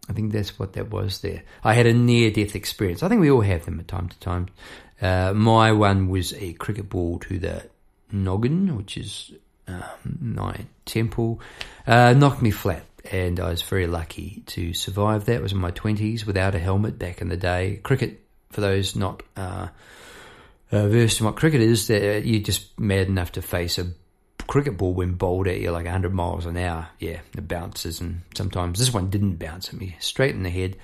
I 0.09 0.13
think 0.13 0.33
that's 0.33 0.59
what 0.59 0.75
that 0.75 0.91
was 0.91 1.21
there. 1.21 1.43
I 1.65 1.75
had 1.75 1.87
a 1.87 1.93
near 1.93 2.31
death 2.31 2.55
experience. 2.55 3.03
I 3.03 3.09
think 3.09 3.21
we 3.21 3.31
all 3.31 3.41
have 3.41 3.65
them 3.65 3.81
at 3.81 3.89
time 3.89 4.09
to 4.09 4.19
time. 4.21 4.49
Uh, 5.01 5.33
my 5.35 5.73
one 5.73 6.09
was 6.09 6.33
a 6.35 6.53
cricket 6.55 6.89
ball 6.89 7.19
to 7.21 7.39
the 7.39 7.69
noggin, 8.13 8.77
which 8.77 8.97
is 8.97 9.33
um, 9.69 9.83
my 10.21 10.57
temple, 10.85 11.41
uh, 11.87 12.13
knocked 12.13 12.41
me 12.41 12.51
flat. 12.51 12.85
And 13.11 13.39
I 13.39 13.51
was 13.51 13.63
very 13.63 13.87
lucky 13.87 14.43
to 14.47 14.73
survive 14.73 15.27
that. 15.27 15.37
It 15.37 15.43
was 15.43 15.53
in 15.53 15.59
my 15.59 15.71
20s 15.71 16.27
without 16.27 16.55
a 16.55 16.59
helmet 16.59 16.99
back 16.99 17.21
in 17.21 17.29
the 17.29 17.37
day. 17.37 17.81
Cricket, 17.83 18.25
for 18.51 18.61
those 18.61 18.97
not 18.97 19.23
uh, 20.73 20.77
uh, 20.77 20.89
versus 20.89 21.21
what 21.21 21.37
cricket 21.37 21.61
is, 21.61 21.87
that 21.89 22.25
you're 22.25 22.43
just 22.43 22.79
mad 22.79 23.09
enough 23.09 23.33
to 23.33 23.43
face 23.43 23.79
a 23.79 23.87
cricket 24.47 24.77
ball 24.77 24.95
when 24.95 25.15
bowled 25.15 25.49
at 25.49 25.61
you 25.61 25.71
like 25.71 25.85
100 25.85 26.13
miles 26.13 26.47
an 26.47 26.57
hour. 26.57 26.89
Yeah, 26.99 27.21
it 27.37 27.49
bounces, 27.49 28.01
and 28.01 28.23
sometimes 28.35 28.79
this 28.79 28.93
one 28.93 29.11
didn't 29.11 29.37
bounce 29.37 29.69
at 29.69 29.75
me 29.75 29.97
straight 30.01 30.35
in 30.35 30.43
the 30.43 30.51
head. 30.51 30.77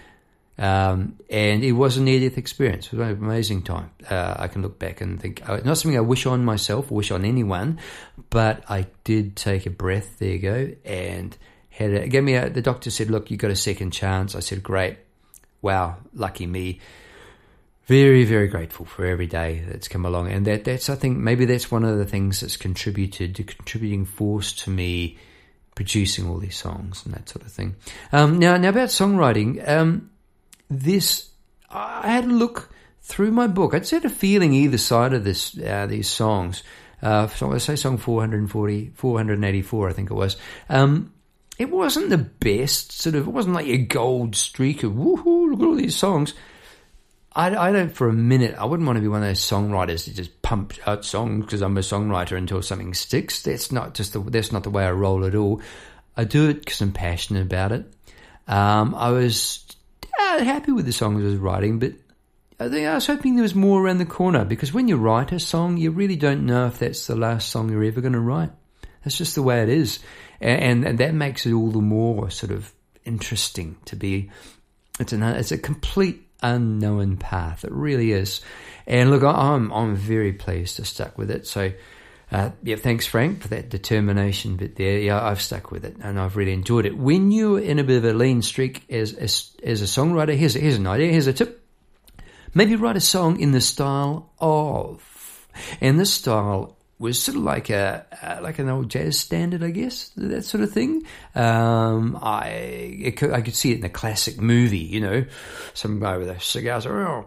Um, 0.59 1.19
and 1.31 1.65
it 1.65 1.73
was 1.73 1.97
a 1.97 2.03
near 2.03 2.21
death 2.21 2.39
experience. 2.39 2.87
It 2.87 2.93
was 2.93 3.09
an 3.09 3.17
amazing 3.17 3.63
time. 3.63 3.91
Uh, 4.09 4.35
I 4.39 4.49
can 4.49 4.63
look 4.63 4.79
back 4.79 5.01
and 5.01 5.21
think, 5.21 5.49
uh, 5.49 5.61
not 5.65 5.79
something 5.79 5.97
I 5.97 6.03
wish 6.03 6.27
on 6.27 6.45
myself 6.45 6.91
wish 6.91 7.11
on 7.11 7.25
anyone, 7.25 7.81
but 8.31 8.63
I 8.69 8.87
did 9.05 9.35
take 9.35 9.67
a 9.67 9.71
breath. 9.71 10.19
There 10.19 10.29
you 10.29 10.39
go. 10.39 10.73
And 10.85 11.37
had 11.71 11.95
a, 11.95 12.07
gave 12.07 12.23
me 12.23 12.35
a, 12.35 12.51
the 12.51 12.63
doctor 12.63 12.91
said, 12.91 13.11
look, 13.11 13.31
you 13.31 13.39
got 13.39 13.51
a 13.51 13.57
second 13.57 13.93
chance. 13.93 14.37
I 14.37 14.41
said, 14.41 14.63
great. 14.63 14.99
Wow, 15.63 15.97
lucky 16.13 16.47
me 16.47 16.81
very 17.93 18.25
very 18.25 18.49
grateful 18.49 18.87
for 18.87 19.05
every 19.05 19.27
day 19.27 19.63
that's 19.69 19.87
come 19.87 20.07
along. 20.07 20.33
And 20.33 20.47
that 20.47 20.65
that's 20.65 20.89
i 20.89 20.95
think 20.95 21.19
maybe 21.19 21.45
that's 21.45 21.71
one 21.71 21.85
of 21.85 21.99
the 21.99 22.07
things 22.07 22.41
that's 22.41 22.57
contributed 22.57 23.35
to 23.37 23.45
contributing 23.45 24.07
force 24.07 24.55
to 24.65 24.71
me 24.71 25.19
producing 25.75 26.27
all 26.27 26.39
these 26.39 26.57
songs 26.57 27.05
and 27.05 27.13
that 27.15 27.29
sort 27.29 27.45
of 27.45 27.53
thing. 27.53 27.77
Um, 28.11 28.39
now 28.39 28.57
now 28.57 28.71
about 28.71 28.89
songwriting 28.89 29.69
um, 29.69 30.11
this 30.71 31.29
i 31.69 32.11
had 32.11 32.25
a 32.25 32.29
look 32.29 32.71
through 33.03 33.33
my 33.33 33.47
book. 33.47 33.75
I'd 33.75 33.89
had 33.91 34.07
a 34.07 34.11
feeling 34.11 34.55
either 34.55 34.79
side 34.79 35.13
of 35.13 35.25
this 35.25 35.59
uh, 35.59 35.87
these 35.87 36.09
songs. 36.09 36.63
Uh, 37.03 37.27
so 37.27 37.49
let's 37.49 37.65
say 37.65 37.77
song 37.77 37.99
440 37.99 38.93
484 38.95 39.91
i 39.91 39.93
think 39.93 40.11
it 40.11 40.15
was. 40.15 40.39
Um, 40.71 41.13
it 41.59 41.69
wasn't 41.71 42.09
the 42.09 42.17
best 42.17 42.93
sort 42.93 43.17
of 43.17 43.27
it 43.29 43.31
wasn't 43.31 43.55
like 43.55 43.67
a 43.67 43.77
gold 43.77 44.35
streak 44.35 44.83
of 44.83 44.93
woohoo 44.93 45.51
look 45.51 45.61
at 45.61 45.67
all 45.67 45.75
these 45.75 45.95
songs 45.97 46.33
I, 47.35 47.69
I 47.69 47.73
don't 47.73 47.95
for 47.95 48.09
a 48.09 48.13
minute. 48.13 48.55
I 48.59 48.65
wouldn't 48.65 48.87
want 48.87 48.97
to 48.97 49.01
be 49.01 49.09
one 49.09 49.23
of 49.23 49.29
those 49.29 49.41
songwriters 49.41 50.05
that 50.05 50.15
just 50.15 50.43
pump 50.43 50.75
out 50.87 51.05
songs 51.05 51.45
because 51.45 51.63
I'm 51.63 51.77
a 51.77 51.81
songwriter 51.81 52.37
until 52.37 52.61
something 52.63 52.95
sticks. 52.95 53.43
That's 53.43 53.73
not 53.73 53.95
just 53.95 54.13
the 54.13 54.21
that's 54.21 54.53
not 54.53 54.65
the 54.65 54.71
way 54.71 54.85
I 54.85 54.93
roll 54.93 55.25
at 55.25 55.35
all. 55.35 55.63
I 56.17 56.25
do 56.25 56.51
it 56.51 56.61
because 56.61 56.81
I'm 56.83 56.93
passionate 56.93 57.43
about 57.43 57.73
it. 57.73 57.91
Um, 58.47 58.95
I 58.95 59.11
was 59.11 59.65
uh, 60.19 60.45
happy 60.45 60.73
with 60.73 60.85
the 60.85 60.93
songs 60.93 61.23
I 61.23 61.29
was 61.29 61.37
writing, 61.37 61.79
but 61.79 61.93
I 62.61 62.69
think 62.69 62.87
I 62.87 62.95
was 62.95 63.07
hoping 63.07 63.35
there 63.35 63.43
was 63.43 63.55
more 63.55 63.83
around 63.83 63.99
the 63.99 64.05
corner 64.05 64.45
because 64.45 64.73
when 64.73 64.89
you 64.89 64.97
write 64.97 65.33
a 65.33 65.41
song, 65.41 65.79
you 65.79 65.91
really 65.91 66.17
don't 66.17 66.45
know 66.45 66.67
if 66.67 66.79
that's 66.79 67.07
the 67.07 67.17
last 67.17 67.49
song 67.49 67.71
you're 67.71 67.85
ever 67.85 68.03
going 68.03 68.13
to 68.13 68.21
write. 68.21 68.51
That's 69.05 69.17
just 69.17 69.35
the 69.35 69.43
way 69.43 69.63
it 69.63 69.69
is, 69.69 69.99
and, 70.41 70.87
and 70.87 70.99
that 70.99 71.15
makes 71.15 71.47
it 71.47 71.53
all 71.53 71.71
the 71.71 71.81
more 71.81 72.31
sort 72.31 72.53
of 72.53 72.73
interesting 73.05 73.77
to 73.87 73.97
be. 73.97 74.31
It's 75.01 75.13
an 75.13 75.23
it's 75.23 75.51
a 75.51 75.59
complete 75.59 76.29
unknown 76.43 77.17
path. 77.17 77.65
It 77.65 77.73
really 77.73 78.13
is, 78.13 78.41
and 78.87 79.11
look, 79.11 79.23
I'm 79.23 79.73
I'm 79.73 79.97
very 79.97 80.33
pleased 80.33 80.77
to 80.77 80.85
stuck 80.85 81.19
with 81.19 81.31
it. 81.31 81.47
So. 81.47 81.73
Uh, 82.31 82.51
yeah, 82.63 82.77
thanks, 82.77 83.07
Frank, 83.07 83.43
for 83.43 83.49
that 83.49 83.69
determination 83.69 84.57
bit 84.57 84.77
there. 84.77 84.99
Yeah, 84.99 85.23
I've 85.23 85.43
stuck 85.43 85.71
with 85.71 85.85
it 85.85 85.99
and 86.01 86.19
I've 86.19 86.35
really 86.35 86.55
enjoyed 86.55 86.87
it. 86.87 86.97
When 86.97 87.31
you're 87.31 87.61
in 87.61 87.79
a 87.79 87.85
bit 87.85 87.99
of 87.99 88.07
a 88.07 88.15
lean 88.15 88.41
streak 88.41 88.91
as 88.91 89.13
as, 89.13 89.55
as 89.63 89.83
a 89.83 89.85
songwriter, 89.85 90.35
here's, 90.35 90.55
here's 90.55 90.77
an 90.77 90.87
idea, 90.87 91.13
here's 91.13 91.27
a 91.27 91.35
tip. 91.35 91.63
Maybe 92.55 92.75
write 92.77 92.97
a 92.97 93.01
song 93.01 93.39
in 93.39 93.53
the 93.53 93.61
style 93.61 94.33
of. 94.39 95.47
And 95.83 96.01
this 96.01 96.15
style 96.15 96.79
was 97.03 97.21
sort 97.21 97.37
of 97.37 97.43
like 97.43 97.69
a 97.69 98.07
like 98.41 98.61
an 98.61 98.69
old 98.69 98.89
jazz 98.89 99.19
standard, 99.19 99.63
I 99.63 99.71
guess, 99.71 100.11
that 100.17 100.45
sort 100.45 100.63
of 100.63 100.71
thing. 100.71 101.05
Um, 101.35 102.17
I 102.23 103.13
could, 103.17 103.33
I 103.33 103.43
could 103.43 103.57
see 103.57 103.73
it 103.73 103.81
in 103.81 103.85
a 103.85 103.91
classic 103.91 104.41
movie, 104.41 104.79
you 104.79 105.01
know, 105.01 105.25
some 105.75 105.99
guy 105.99 106.17
with 106.17 106.29
a 106.29 106.41
cigar. 106.41 107.27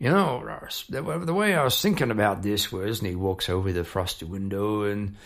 You 0.00 0.10
know, 0.10 0.42
the, 0.88 1.34
way 1.34 1.54
I 1.54 1.62
was 1.62 1.80
thinking 1.80 2.10
about 2.10 2.42
this 2.42 2.72
was, 2.72 2.98
and 2.98 3.08
he 3.08 3.14
walks 3.14 3.48
over 3.48 3.72
the 3.72 3.84
frosted 3.84 4.28
window 4.28 4.82
and 4.82 5.16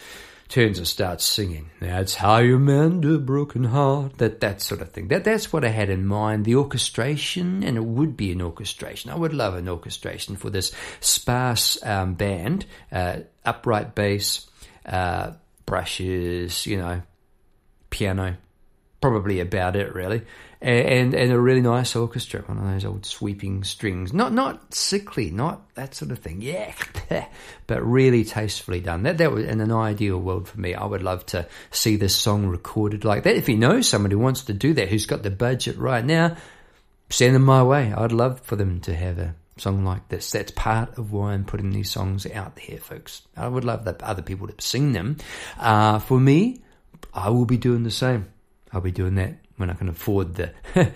turns 0.48 0.78
and 0.78 0.86
starts 0.86 1.24
singing. 1.24 1.70
That's 1.80 2.14
how 2.14 2.38
you 2.38 2.58
mend 2.58 3.04
a 3.04 3.18
broken 3.18 3.64
heart. 3.64 4.18
That 4.18 4.40
that 4.40 4.62
sort 4.62 4.80
of 4.80 4.90
thing. 4.90 5.08
That 5.08 5.24
that's 5.24 5.52
what 5.52 5.64
I 5.64 5.68
had 5.68 5.90
in 5.90 6.06
mind. 6.06 6.44
The 6.44 6.56
orchestration, 6.56 7.62
and 7.62 7.76
it 7.76 7.84
would 7.84 8.16
be 8.16 8.32
an 8.32 8.42
orchestration. 8.42 9.10
I 9.10 9.16
would 9.16 9.34
love 9.34 9.54
an 9.54 9.68
orchestration 9.68 10.36
for 10.36 10.50
this 10.50 10.72
sparse 11.00 11.82
um, 11.84 12.14
band, 12.14 12.66
uh, 12.90 13.20
upright 13.44 13.94
bass, 13.94 14.46
uh, 14.86 15.32
brushes, 15.66 16.66
you 16.66 16.78
know, 16.78 17.02
piano. 17.90 18.36
Probably 19.00 19.38
about 19.38 19.76
it, 19.76 19.94
really 19.94 20.22
and 20.60 21.14
and 21.14 21.32
a 21.32 21.38
really 21.38 21.60
nice 21.60 21.94
orchestra, 21.94 22.42
one 22.42 22.58
of 22.58 22.64
those 22.64 22.84
old 22.84 23.06
sweeping 23.06 23.62
strings, 23.62 24.12
not 24.12 24.32
not 24.32 24.74
sickly, 24.74 25.30
not 25.30 25.72
that 25.74 25.94
sort 25.94 26.10
of 26.10 26.18
thing, 26.18 26.40
yeah, 26.40 26.74
but 27.66 27.84
really 27.84 28.24
tastefully 28.24 28.80
done. 28.80 29.04
That 29.04 29.18
that 29.18 29.30
was 29.30 29.44
in 29.44 29.60
an 29.60 29.70
ideal 29.70 30.18
world 30.18 30.48
for 30.48 30.58
me. 30.58 30.74
I 30.74 30.84
would 30.84 31.02
love 31.02 31.24
to 31.26 31.46
see 31.70 31.96
this 31.96 32.16
song 32.16 32.46
recorded 32.46 33.04
like 33.04 33.22
that. 33.22 33.36
If 33.36 33.48
you 33.48 33.56
know 33.56 33.80
somebody 33.82 34.14
who 34.14 34.20
wants 34.20 34.44
to 34.44 34.52
do 34.52 34.74
that, 34.74 34.88
who's 34.88 35.06
got 35.06 35.22
the 35.22 35.30
budget 35.30 35.78
right 35.78 36.04
now, 36.04 36.36
send 37.08 37.36
them 37.36 37.44
my 37.44 37.62
way. 37.62 37.92
I'd 37.92 38.12
love 38.12 38.40
for 38.40 38.56
them 38.56 38.80
to 38.80 38.94
have 38.94 39.18
a 39.18 39.36
song 39.58 39.84
like 39.84 40.08
this. 40.08 40.32
That's 40.32 40.50
part 40.50 40.98
of 40.98 41.12
why 41.12 41.34
I'm 41.34 41.44
putting 41.44 41.70
these 41.70 41.90
songs 41.90 42.26
out 42.26 42.56
there, 42.56 42.78
folks. 42.78 43.22
I 43.36 43.46
would 43.46 43.64
love 43.64 43.84
that 43.84 44.02
other 44.02 44.22
people 44.22 44.48
to 44.48 44.54
sing 44.58 44.90
them. 44.90 45.18
Uh, 45.56 46.00
for 46.00 46.18
me, 46.18 46.62
I 47.14 47.30
will 47.30 47.46
be 47.46 47.58
doing 47.58 47.84
the 47.84 47.92
same. 47.92 48.26
I'll 48.72 48.80
be 48.80 48.90
doing 48.90 49.14
that 49.14 49.36
when 49.58 49.70
I 49.70 49.74
can 49.74 49.88
afford 49.88 50.36
the 50.36 50.52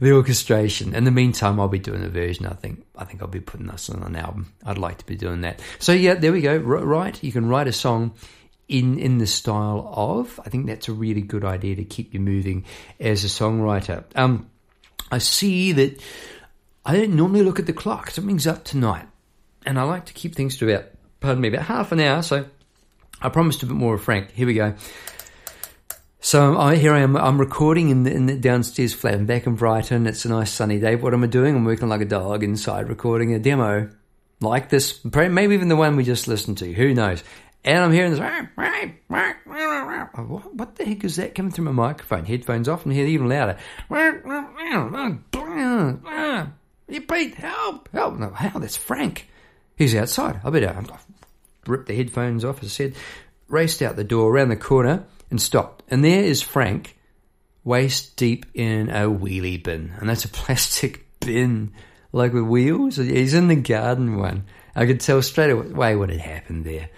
the 0.00 0.12
orchestration. 0.12 0.94
In 0.94 1.04
the 1.04 1.10
meantime, 1.10 1.60
I'll 1.60 1.68
be 1.68 1.78
doing 1.78 2.02
a 2.04 2.08
version. 2.08 2.46
I 2.46 2.54
think 2.54 2.84
I 2.96 3.04
think 3.04 3.20
I'll 3.20 3.28
be 3.28 3.40
putting 3.40 3.66
this 3.66 3.90
on 3.90 4.02
an 4.02 4.16
album. 4.16 4.52
I'd 4.64 4.78
like 4.78 4.98
to 4.98 5.06
be 5.06 5.16
doing 5.16 5.42
that. 5.42 5.60
So 5.78 5.92
yeah, 5.92 6.14
there 6.14 6.32
we 6.32 6.40
go. 6.40 6.56
Right, 6.56 7.22
you 7.22 7.32
can 7.32 7.46
write 7.46 7.68
a 7.68 7.72
song 7.72 8.14
in 8.68 8.98
in 8.98 9.18
the 9.18 9.26
style 9.26 9.92
of. 9.94 10.40
I 10.44 10.48
think 10.48 10.66
that's 10.66 10.88
a 10.88 10.92
really 10.92 11.22
good 11.22 11.44
idea 11.44 11.76
to 11.76 11.84
keep 11.84 12.14
you 12.14 12.20
moving 12.20 12.64
as 12.98 13.24
a 13.24 13.28
songwriter. 13.28 14.04
Um, 14.14 14.48
I 15.10 15.18
see 15.18 15.72
that 15.72 16.00
I 16.84 16.96
don't 16.96 17.14
normally 17.14 17.42
look 17.42 17.58
at 17.58 17.66
the 17.66 17.72
clock. 17.72 18.10
Something's 18.10 18.46
up 18.46 18.64
tonight, 18.64 19.06
and 19.66 19.78
I 19.78 19.82
like 19.82 20.06
to 20.06 20.12
keep 20.12 20.34
things 20.34 20.56
to 20.58 20.70
about 20.72 20.86
pardon 21.20 21.40
me 21.40 21.48
about 21.48 21.62
half 21.62 21.92
an 21.92 22.00
hour. 22.00 22.22
So 22.22 22.46
I 23.20 23.28
promised 23.28 23.62
a 23.62 23.66
bit 23.66 23.76
more 23.76 23.94
of 23.94 24.02
Frank. 24.02 24.30
Here 24.32 24.46
we 24.46 24.54
go. 24.54 24.74
So 26.24 26.42
um, 26.42 26.56
I, 26.56 26.76
here 26.76 26.94
I 26.94 27.00
am. 27.00 27.18
I'm 27.18 27.38
recording 27.38 27.90
in 27.90 28.04
the, 28.04 28.10
in 28.10 28.24
the 28.24 28.34
downstairs 28.34 28.94
flat. 28.94 29.12
I'm 29.12 29.26
back 29.26 29.46
in 29.46 29.56
Brighton. 29.56 30.06
It's 30.06 30.24
a 30.24 30.30
nice 30.30 30.50
sunny 30.50 30.78
day. 30.78 30.96
What 30.96 31.12
am 31.12 31.22
I 31.22 31.26
doing? 31.26 31.54
I'm 31.54 31.66
working 31.66 31.90
like 31.90 32.00
a 32.00 32.06
dog 32.06 32.42
inside, 32.42 32.88
recording 32.88 33.34
a 33.34 33.38
demo 33.38 33.90
like 34.40 34.70
this. 34.70 35.04
Maybe 35.04 35.52
even 35.52 35.68
the 35.68 35.76
one 35.76 35.96
we 35.96 36.02
just 36.02 36.26
listened 36.26 36.56
to. 36.58 36.72
Who 36.72 36.94
knows? 36.94 37.22
And 37.62 37.84
I'm 37.84 37.92
hearing 37.92 38.12
this. 38.12 38.20
What 38.20 38.48
the 40.76 40.84
heck 40.86 41.04
is 41.04 41.16
that 41.16 41.34
coming 41.34 41.52
through 41.52 41.66
my 41.66 41.72
microphone? 41.72 42.24
Headphones 42.24 42.70
off, 42.70 42.86
and 42.86 42.94
hear 42.94 43.04
even 43.04 43.28
louder. 43.28 43.58
Hey, 46.88 47.00
Pete, 47.00 47.34
help! 47.34 47.90
Help! 47.92 48.18
No, 48.18 48.30
how? 48.30 48.58
That's 48.58 48.78
Frank. 48.78 49.28
He's 49.76 49.94
outside. 49.94 50.40
I 50.42 50.48
better 50.48 50.74
rip 51.66 51.84
the 51.84 51.94
headphones 51.94 52.46
off. 52.46 52.64
I 52.64 52.68
said, 52.68 52.94
raced 53.46 53.82
out 53.82 53.96
the 53.96 54.04
door 54.04 54.30
around 54.30 54.48
the 54.48 54.56
corner 54.56 55.04
and 55.34 55.42
stopped. 55.42 55.82
And 55.88 56.04
there 56.04 56.22
is 56.22 56.42
Frank, 56.42 56.96
waist 57.64 58.16
deep 58.16 58.46
in 58.54 58.88
a 58.88 59.10
wheelie 59.10 59.60
bin. 59.60 59.92
And 59.98 60.08
that's 60.08 60.24
a 60.24 60.28
plastic 60.28 61.04
bin, 61.20 61.72
like 62.12 62.32
with 62.32 62.44
wheels. 62.44 62.96
He's 62.96 63.34
in 63.34 63.48
the 63.48 63.56
garden 63.56 64.16
one. 64.16 64.44
I 64.76 64.86
could 64.86 65.00
tell 65.00 65.20
straight 65.22 65.50
away 65.50 65.96
what 65.96 66.10
had 66.10 66.20
happened 66.20 66.64
there. 66.64 66.88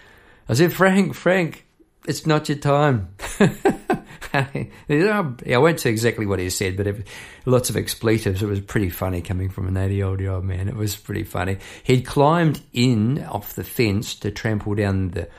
I 0.51 0.53
said, 0.53 0.75
Frank, 0.75 1.14
Frank, 1.14 1.64
it's 2.07 2.27
not 2.27 2.51
your 2.51 2.59
time. 2.59 3.14
Oh, 4.35 5.37
I 5.51 5.57
won't 5.57 5.81
say 5.81 5.88
exactly 5.88 6.27
what 6.27 6.38
he 6.38 6.51
said, 6.51 6.77
but 6.77 6.87
it, 6.87 7.07
lots 7.46 7.70
of 7.70 7.77
expletives. 7.77 8.42
It 8.42 8.46
was 8.46 8.61
pretty 8.61 8.90
funny 8.90 9.22
coming 9.22 9.49
from 9.49 9.66
an 9.66 9.79
80 9.79 9.94
year 9.94 10.31
old 10.31 10.44
man. 10.44 10.68
It 10.68 10.77
was 10.77 10.94
pretty 10.94 11.25
funny. 11.25 11.57
He'd 11.85 12.03
climbed 12.03 12.61
in 12.75 13.25
off 13.25 13.55
the 13.55 13.64
fence 13.64 14.14
to 14.16 14.31
trample 14.31 14.75
down 14.75 15.12
the 15.12 15.31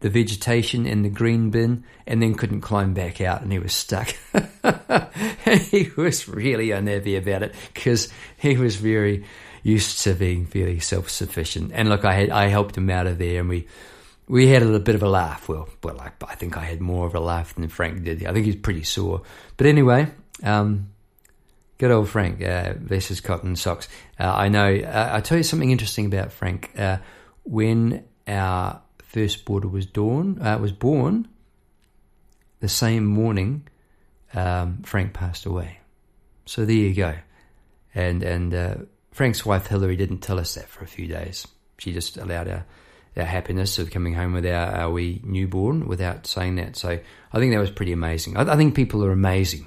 the 0.00 0.10
vegetation 0.10 0.86
in 0.86 1.02
the 1.02 1.08
green 1.08 1.50
bin 1.50 1.84
and 2.06 2.22
then 2.22 2.34
couldn't 2.34 2.62
climb 2.62 2.94
back 2.94 3.20
out 3.20 3.42
and 3.42 3.52
he 3.52 3.58
was 3.58 3.74
stuck. 3.74 4.08
he 5.70 5.90
was 5.96 6.26
really 6.26 6.70
unhappy 6.70 7.16
about 7.16 7.42
it 7.42 7.54
because 7.72 8.08
he 8.38 8.56
was 8.56 8.76
very 8.76 9.24
used 9.62 10.02
to 10.02 10.14
being 10.14 10.46
fairly 10.46 10.80
self-sufficient. 10.80 11.70
And 11.74 11.88
look, 11.88 12.04
I 12.04 12.14
had, 12.14 12.30
I 12.30 12.48
helped 12.48 12.76
him 12.76 12.88
out 12.88 13.06
of 13.06 13.18
there 13.18 13.40
and 13.40 13.48
we, 13.48 13.66
we 14.26 14.48
had 14.48 14.62
a 14.62 14.64
little 14.64 14.80
bit 14.80 14.94
of 14.94 15.02
a 15.02 15.08
laugh. 15.08 15.48
Well, 15.48 15.68
well, 15.82 16.00
I, 16.00 16.10
I 16.26 16.34
think 16.34 16.56
I 16.56 16.64
had 16.64 16.80
more 16.80 17.06
of 17.06 17.14
a 17.14 17.20
laugh 17.20 17.54
than 17.54 17.68
Frank 17.68 18.02
did. 18.04 18.24
I 18.24 18.32
think 18.32 18.46
he's 18.46 18.56
pretty 18.56 18.84
sore. 18.84 19.22
But 19.58 19.66
anyway, 19.66 20.08
um, 20.42 20.88
good 21.76 21.90
old 21.90 22.08
Frank, 22.08 22.42
uh, 22.42 22.74
versus 22.78 23.20
cotton 23.20 23.54
socks. 23.54 23.86
Uh, 24.18 24.32
I 24.32 24.48
know, 24.48 24.74
uh, 24.74 25.10
I'll 25.12 25.22
tell 25.22 25.36
you 25.36 25.44
something 25.44 25.70
interesting 25.70 26.06
about 26.06 26.32
Frank. 26.32 26.70
Uh, 26.78 26.98
when 27.44 28.04
our 28.26 28.80
first 29.10 29.44
border 29.44 29.68
was 29.68 29.86
dawn, 29.86 30.40
uh, 30.40 30.56
was 30.58 30.72
born, 30.72 31.28
the 32.60 32.68
same 32.68 33.04
morning 33.04 33.66
um, 34.34 34.82
Frank 34.84 35.12
passed 35.12 35.46
away. 35.46 35.78
So 36.46 36.64
there 36.64 36.76
you 36.76 36.94
go. 36.94 37.14
And 37.94 38.22
and 38.22 38.54
uh, 38.54 38.74
Frank's 39.10 39.44
wife 39.44 39.66
Hillary 39.66 39.96
didn't 39.96 40.18
tell 40.18 40.38
us 40.38 40.54
that 40.54 40.68
for 40.68 40.84
a 40.84 40.86
few 40.86 41.08
days. 41.08 41.46
She 41.78 41.92
just 41.92 42.16
allowed 42.16 42.48
our 42.48 42.64
our 43.16 43.24
happiness 43.24 43.80
of 43.80 43.90
coming 43.90 44.14
home 44.14 44.32
with 44.32 44.46
our, 44.46 44.70
our 44.72 44.90
wee 44.90 45.20
newborn 45.24 45.88
without 45.88 46.28
saying 46.28 46.54
that. 46.56 46.76
So 46.76 47.00
I 47.32 47.38
think 47.38 47.52
that 47.52 47.58
was 47.58 47.72
pretty 47.72 47.92
amazing. 47.92 48.36
I, 48.36 48.42
I 48.42 48.56
think 48.56 48.76
people 48.76 49.04
are 49.04 49.10
amazing. 49.10 49.66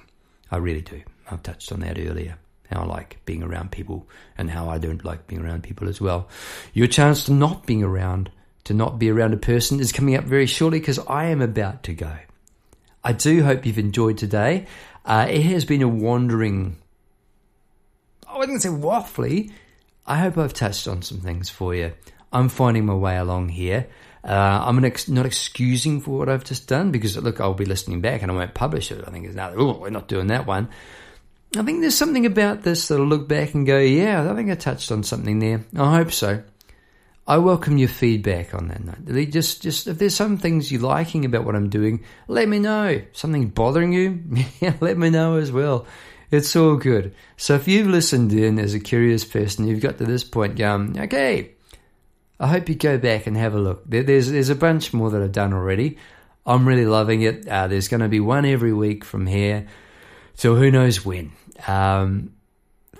I 0.49 0.57
really 0.57 0.81
do. 0.81 1.01
I've 1.29 1.43
touched 1.43 1.71
on 1.73 1.81
that 1.81 1.99
earlier 1.99 2.37
how 2.71 2.83
I 2.83 2.85
like 2.85 3.19
being 3.25 3.43
around 3.43 3.71
people 3.71 4.07
and 4.37 4.49
how 4.49 4.69
I 4.69 4.77
don't 4.77 5.03
like 5.03 5.27
being 5.27 5.43
around 5.43 5.63
people 5.63 5.89
as 5.89 5.99
well. 5.99 6.29
Your 6.73 6.87
chance 6.87 7.25
to 7.25 7.33
not 7.33 7.65
being 7.65 7.83
around 7.83 8.31
to 8.65 8.73
not 8.73 8.99
be 8.99 9.09
around 9.09 9.33
a 9.33 9.37
person 9.37 9.79
is 9.79 9.91
coming 9.91 10.15
up 10.15 10.23
very 10.23 10.45
shortly 10.45 10.79
because 10.79 10.99
I 10.99 11.25
am 11.25 11.41
about 11.41 11.83
to 11.83 11.93
go. 11.93 12.15
I 13.03 13.11
do 13.11 13.43
hope 13.43 13.65
you've 13.65 13.79
enjoyed 13.79 14.17
today. 14.17 14.67
Uh, 15.05 15.27
it 15.29 15.41
has 15.43 15.65
been 15.65 15.81
a 15.81 15.87
wandering, 15.87 16.77
I 18.27 18.37
wouldn't 18.37 18.61
say 18.61 18.69
waffly. 18.69 19.51
I 20.05 20.17
hope 20.17 20.37
I've 20.37 20.53
touched 20.53 20.87
on 20.87 21.01
some 21.01 21.19
things 21.19 21.49
for 21.49 21.75
you. 21.75 21.93
I'm 22.31 22.49
finding 22.49 22.85
my 22.85 22.95
way 22.95 23.17
along 23.17 23.49
here. 23.49 23.87
Uh, 24.23 24.63
I'm 24.65 24.83
ex- 24.85 25.09
not 25.09 25.25
excusing 25.25 25.99
for 25.99 26.17
what 26.17 26.29
I've 26.29 26.45
just 26.45 26.67
done 26.67 26.91
because 26.91 27.17
look, 27.17 27.41
I'll 27.41 27.53
be 27.53 27.65
listening 27.65 27.99
back 27.99 28.21
and 28.21 28.31
I 28.31 28.35
won't 28.35 28.53
publish 28.53 28.91
it. 28.91 29.03
I 29.05 29.11
think 29.11 29.25
it's 29.25 29.33
another, 29.33 29.59
oh, 29.59 29.77
we're 29.77 29.89
not 29.89 30.07
doing 30.07 30.27
that 30.27 30.47
one. 30.47 30.69
I 31.55 31.61
think 31.61 31.81
there's 31.81 31.97
something 31.97 32.25
about 32.25 32.63
this 32.63 32.87
that'll 32.87 33.05
look 33.05 33.27
back 33.27 33.53
and 33.53 33.67
go, 33.67 33.77
yeah, 33.77 34.31
I 34.31 34.35
think 34.35 34.49
I 34.49 34.55
touched 34.55 34.91
on 34.91 35.03
something 35.03 35.39
there. 35.39 35.63
I 35.77 35.97
hope 35.97 36.11
so. 36.11 36.41
I 37.25 37.37
welcome 37.37 37.77
your 37.77 37.89
feedback 37.89 38.53
on 38.53 38.67
that 38.67 38.83
note. 38.83 39.29
Just, 39.29 39.61
just 39.61 39.87
if 39.87 39.97
there's 39.97 40.15
some 40.15 40.37
things 40.37 40.71
you're 40.71 40.81
liking 40.81 41.23
about 41.23 41.45
what 41.45 41.55
I'm 41.55 41.69
doing, 41.69 42.03
let 42.27 42.49
me 42.49 42.59
know. 42.59 43.01
Something 43.13 43.47
bothering 43.47 43.93
you, 43.93 44.21
let 44.81 44.97
me 44.97 45.09
know 45.09 45.37
as 45.37 45.51
well. 45.51 45.87
It's 46.31 46.55
all 46.55 46.75
good. 46.75 47.15
So 47.37 47.55
if 47.55 47.67
you've 47.67 47.87
listened 47.87 48.33
in 48.33 48.59
as 48.59 48.73
a 48.73 48.79
curious 48.79 49.23
person, 49.23 49.67
you've 49.67 49.81
got 49.81 49.99
to 49.99 50.05
this 50.05 50.23
point 50.23 50.57
going, 50.57 50.99
okay, 50.99 51.51
I 52.39 52.47
hope 52.47 52.67
you 52.67 52.75
go 52.75 52.97
back 52.97 53.25
and 53.25 53.37
have 53.37 53.53
a 53.53 53.59
look. 53.59 53.83
There, 53.85 54.03
there's 54.03 54.31
there's 54.31 54.49
a 54.49 54.55
bunch 54.55 54.91
more 54.93 55.11
that 55.11 55.21
I've 55.21 55.31
done 55.31 55.53
already. 55.53 55.97
I'm 56.45 56.67
really 56.67 56.85
loving 56.85 57.21
it. 57.21 57.47
Uh, 57.47 57.67
there's 57.67 57.87
going 57.87 58.01
to 58.01 58.09
be 58.09 58.19
one 58.19 58.45
every 58.45 58.73
week 58.73 59.05
from 59.05 59.27
here 59.27 59.67
till 60.35 60.55
who 60.55 60.71
knows 60.71 61.05
when. 61.05 61.31
Um, 61.67 62.32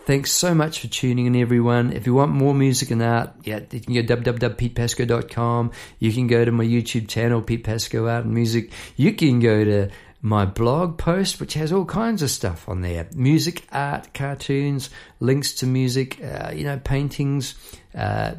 thanks 0.06 0.32
so 0.32 0.54
much 0.54 0.80
for 0.80 0.88
tuning 0.88 1.26
in, 1.26 1.36
everyone. 1.36 1.94
If 1.94 2.06
you 2.06 2.14
want 2.14 2.32
more 2.32 2.54
music 2.54 2.92
and 2.92 3.02
art, 3.02 3.32
yeah, 3.44 3.62
you 3.72 3.80
can 3.80 3.94
go 3.94 4.02
www.petepasco.com. 4.02 5.72
You 6.00 6.12
can 6.12 6.28
go 6.28 6.44
to 6.46 6.52
my 6.52 6.66
YouTube 6.66 7.08
channel, 7.08 7.42
Pete 7.42 7.64
Pasco 7.64 8.08
Art 8.08 8.26
and 8.26 8.34
Music. 8.34 8.72
You 8.96 9.14
can 9.14 9.40
go 9.40 9.64
to 9.64 9.90
my 10.22 10.46
blog 10.46 10.98
post, 10.98 11.40
which 11.40 11.54
has 11.54 11.72
all 11.72 11.86
kinds 11.86 12.22
of 12.22 12.30
stuff 12.30 12.70
on 12.70 12.82
there 12.82 13.08
music, 13.14 13.66
art, 13.72 14.14
cartoons, 14.14 14.90
links 15.20 15.54
to 15.56 15.68
music, 15.68 16.24
uh, 16.24 16.52
you 16.54 16.64
know, 16.64 16.80
paintings, 16.80 17.56
uh, 17.94 18.34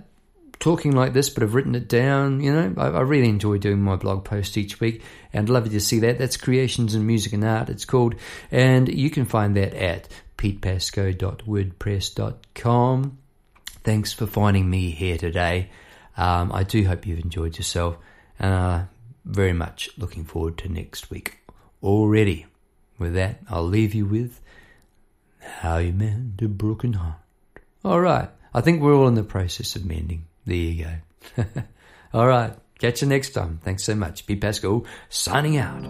talking 0.61 0.92
like 0.92 1.12
this, 1.12 1.29
but 1.29 1.42
I've 1.42 1.55
written 1.55 1.74
it 1.74 1.88
down. 1.88 2.40
You 2.40 2.53
know, 2.53 2.74
I, 2.79 2.87
I, 2.87 3.00
really 3.00 3.29
enjoy 3.29 3.59
doing 3.59 3.83
my 3.83 3.96
blog 3.96 4.24
post 4.24 4.57
each 4.57 4.81
week 4.81 5.03
and 5.31 5.50
love 5.50 5.66
you 5.66 5.72
to 5.72 5.81
see 5.81 5.98
that. 6.00 6.18
That's 6.18 6.38
Creations 6.38 6.94
in 6.94 7.07
Music 7.07 7.35
and 7.35 7.44
Art, 7.44 7.68
it's 7.68 7.85
called. 7.85 8.14
And 8.50 8.88
you 8.88 9.11
can 9.11 9.27
find 9.27 9.55
that 9.57 9.74
at 9.74 10.09
petepasco.wordpress.com. 10.44 13.18
Thanks 13.83 14.12
for 14.12 14.26
finding 14.26 14.68
me 14.68 14.90
here 14.90 15.16
today. 15.16 15.70
Um, 16.18 16.52
I 16.52 16.64
do 16.64 16.85
hope 16.85 17.07
you've 17.07 17.24
enjoyed 17.24 17.57
yourself 17.57 17.96
and 18.38 18.52
uh, 18.52 18.83
very 19.24 19.54
much 19.54 19.88
looking 19.96 20.24
forward 20.24 20.59
to 20.59 20.68
next 20.68 21.09
week 21.11 21.38
already. 21.83 22.44
With 22.98 23.14
that, 23.14 23.40
I'll 23.48 23.66
leave 23.66 23.94
you 23.94 24.04
with 24.07 24.38
How 25.40 25.78
You 25.78 25.94
Mend 25.94 26.42
a 26.42 26.48
Broken 26.48 26.92
Heart. 26.92 27.16
All 27.83 28.00
right. 28.00 28.28
I 28.52 28.61
think 28.61 28.83
we're 28.83 28.94
all 28.94 29.09
in 29.09 29.14
the 29.14 29.24
process 29.24 29.76
of 29.76 29.87
mending. 29.87 30.26
There 30.44 30.57
you 30.57 30.85
go. 30.85 30.92
all 32.12 32.26
right. 32.26 32.52
Catch 32.78 33.00
you 33.02 33.09
next 33.09 33.30
time. 33.30 33.61
Thanks 33.64 33.83
so 33.83 33.94
much. 33.94 34.26
Pete 34.26 34.42
Pasco 34.42 34.85
signing 35.09 35.57
out. 35.57 35.80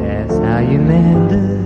That's 0.00 0.38
how 0.38 0.60
you 0.60 0.78
mend 0.78 1.32
a 1.32 1.61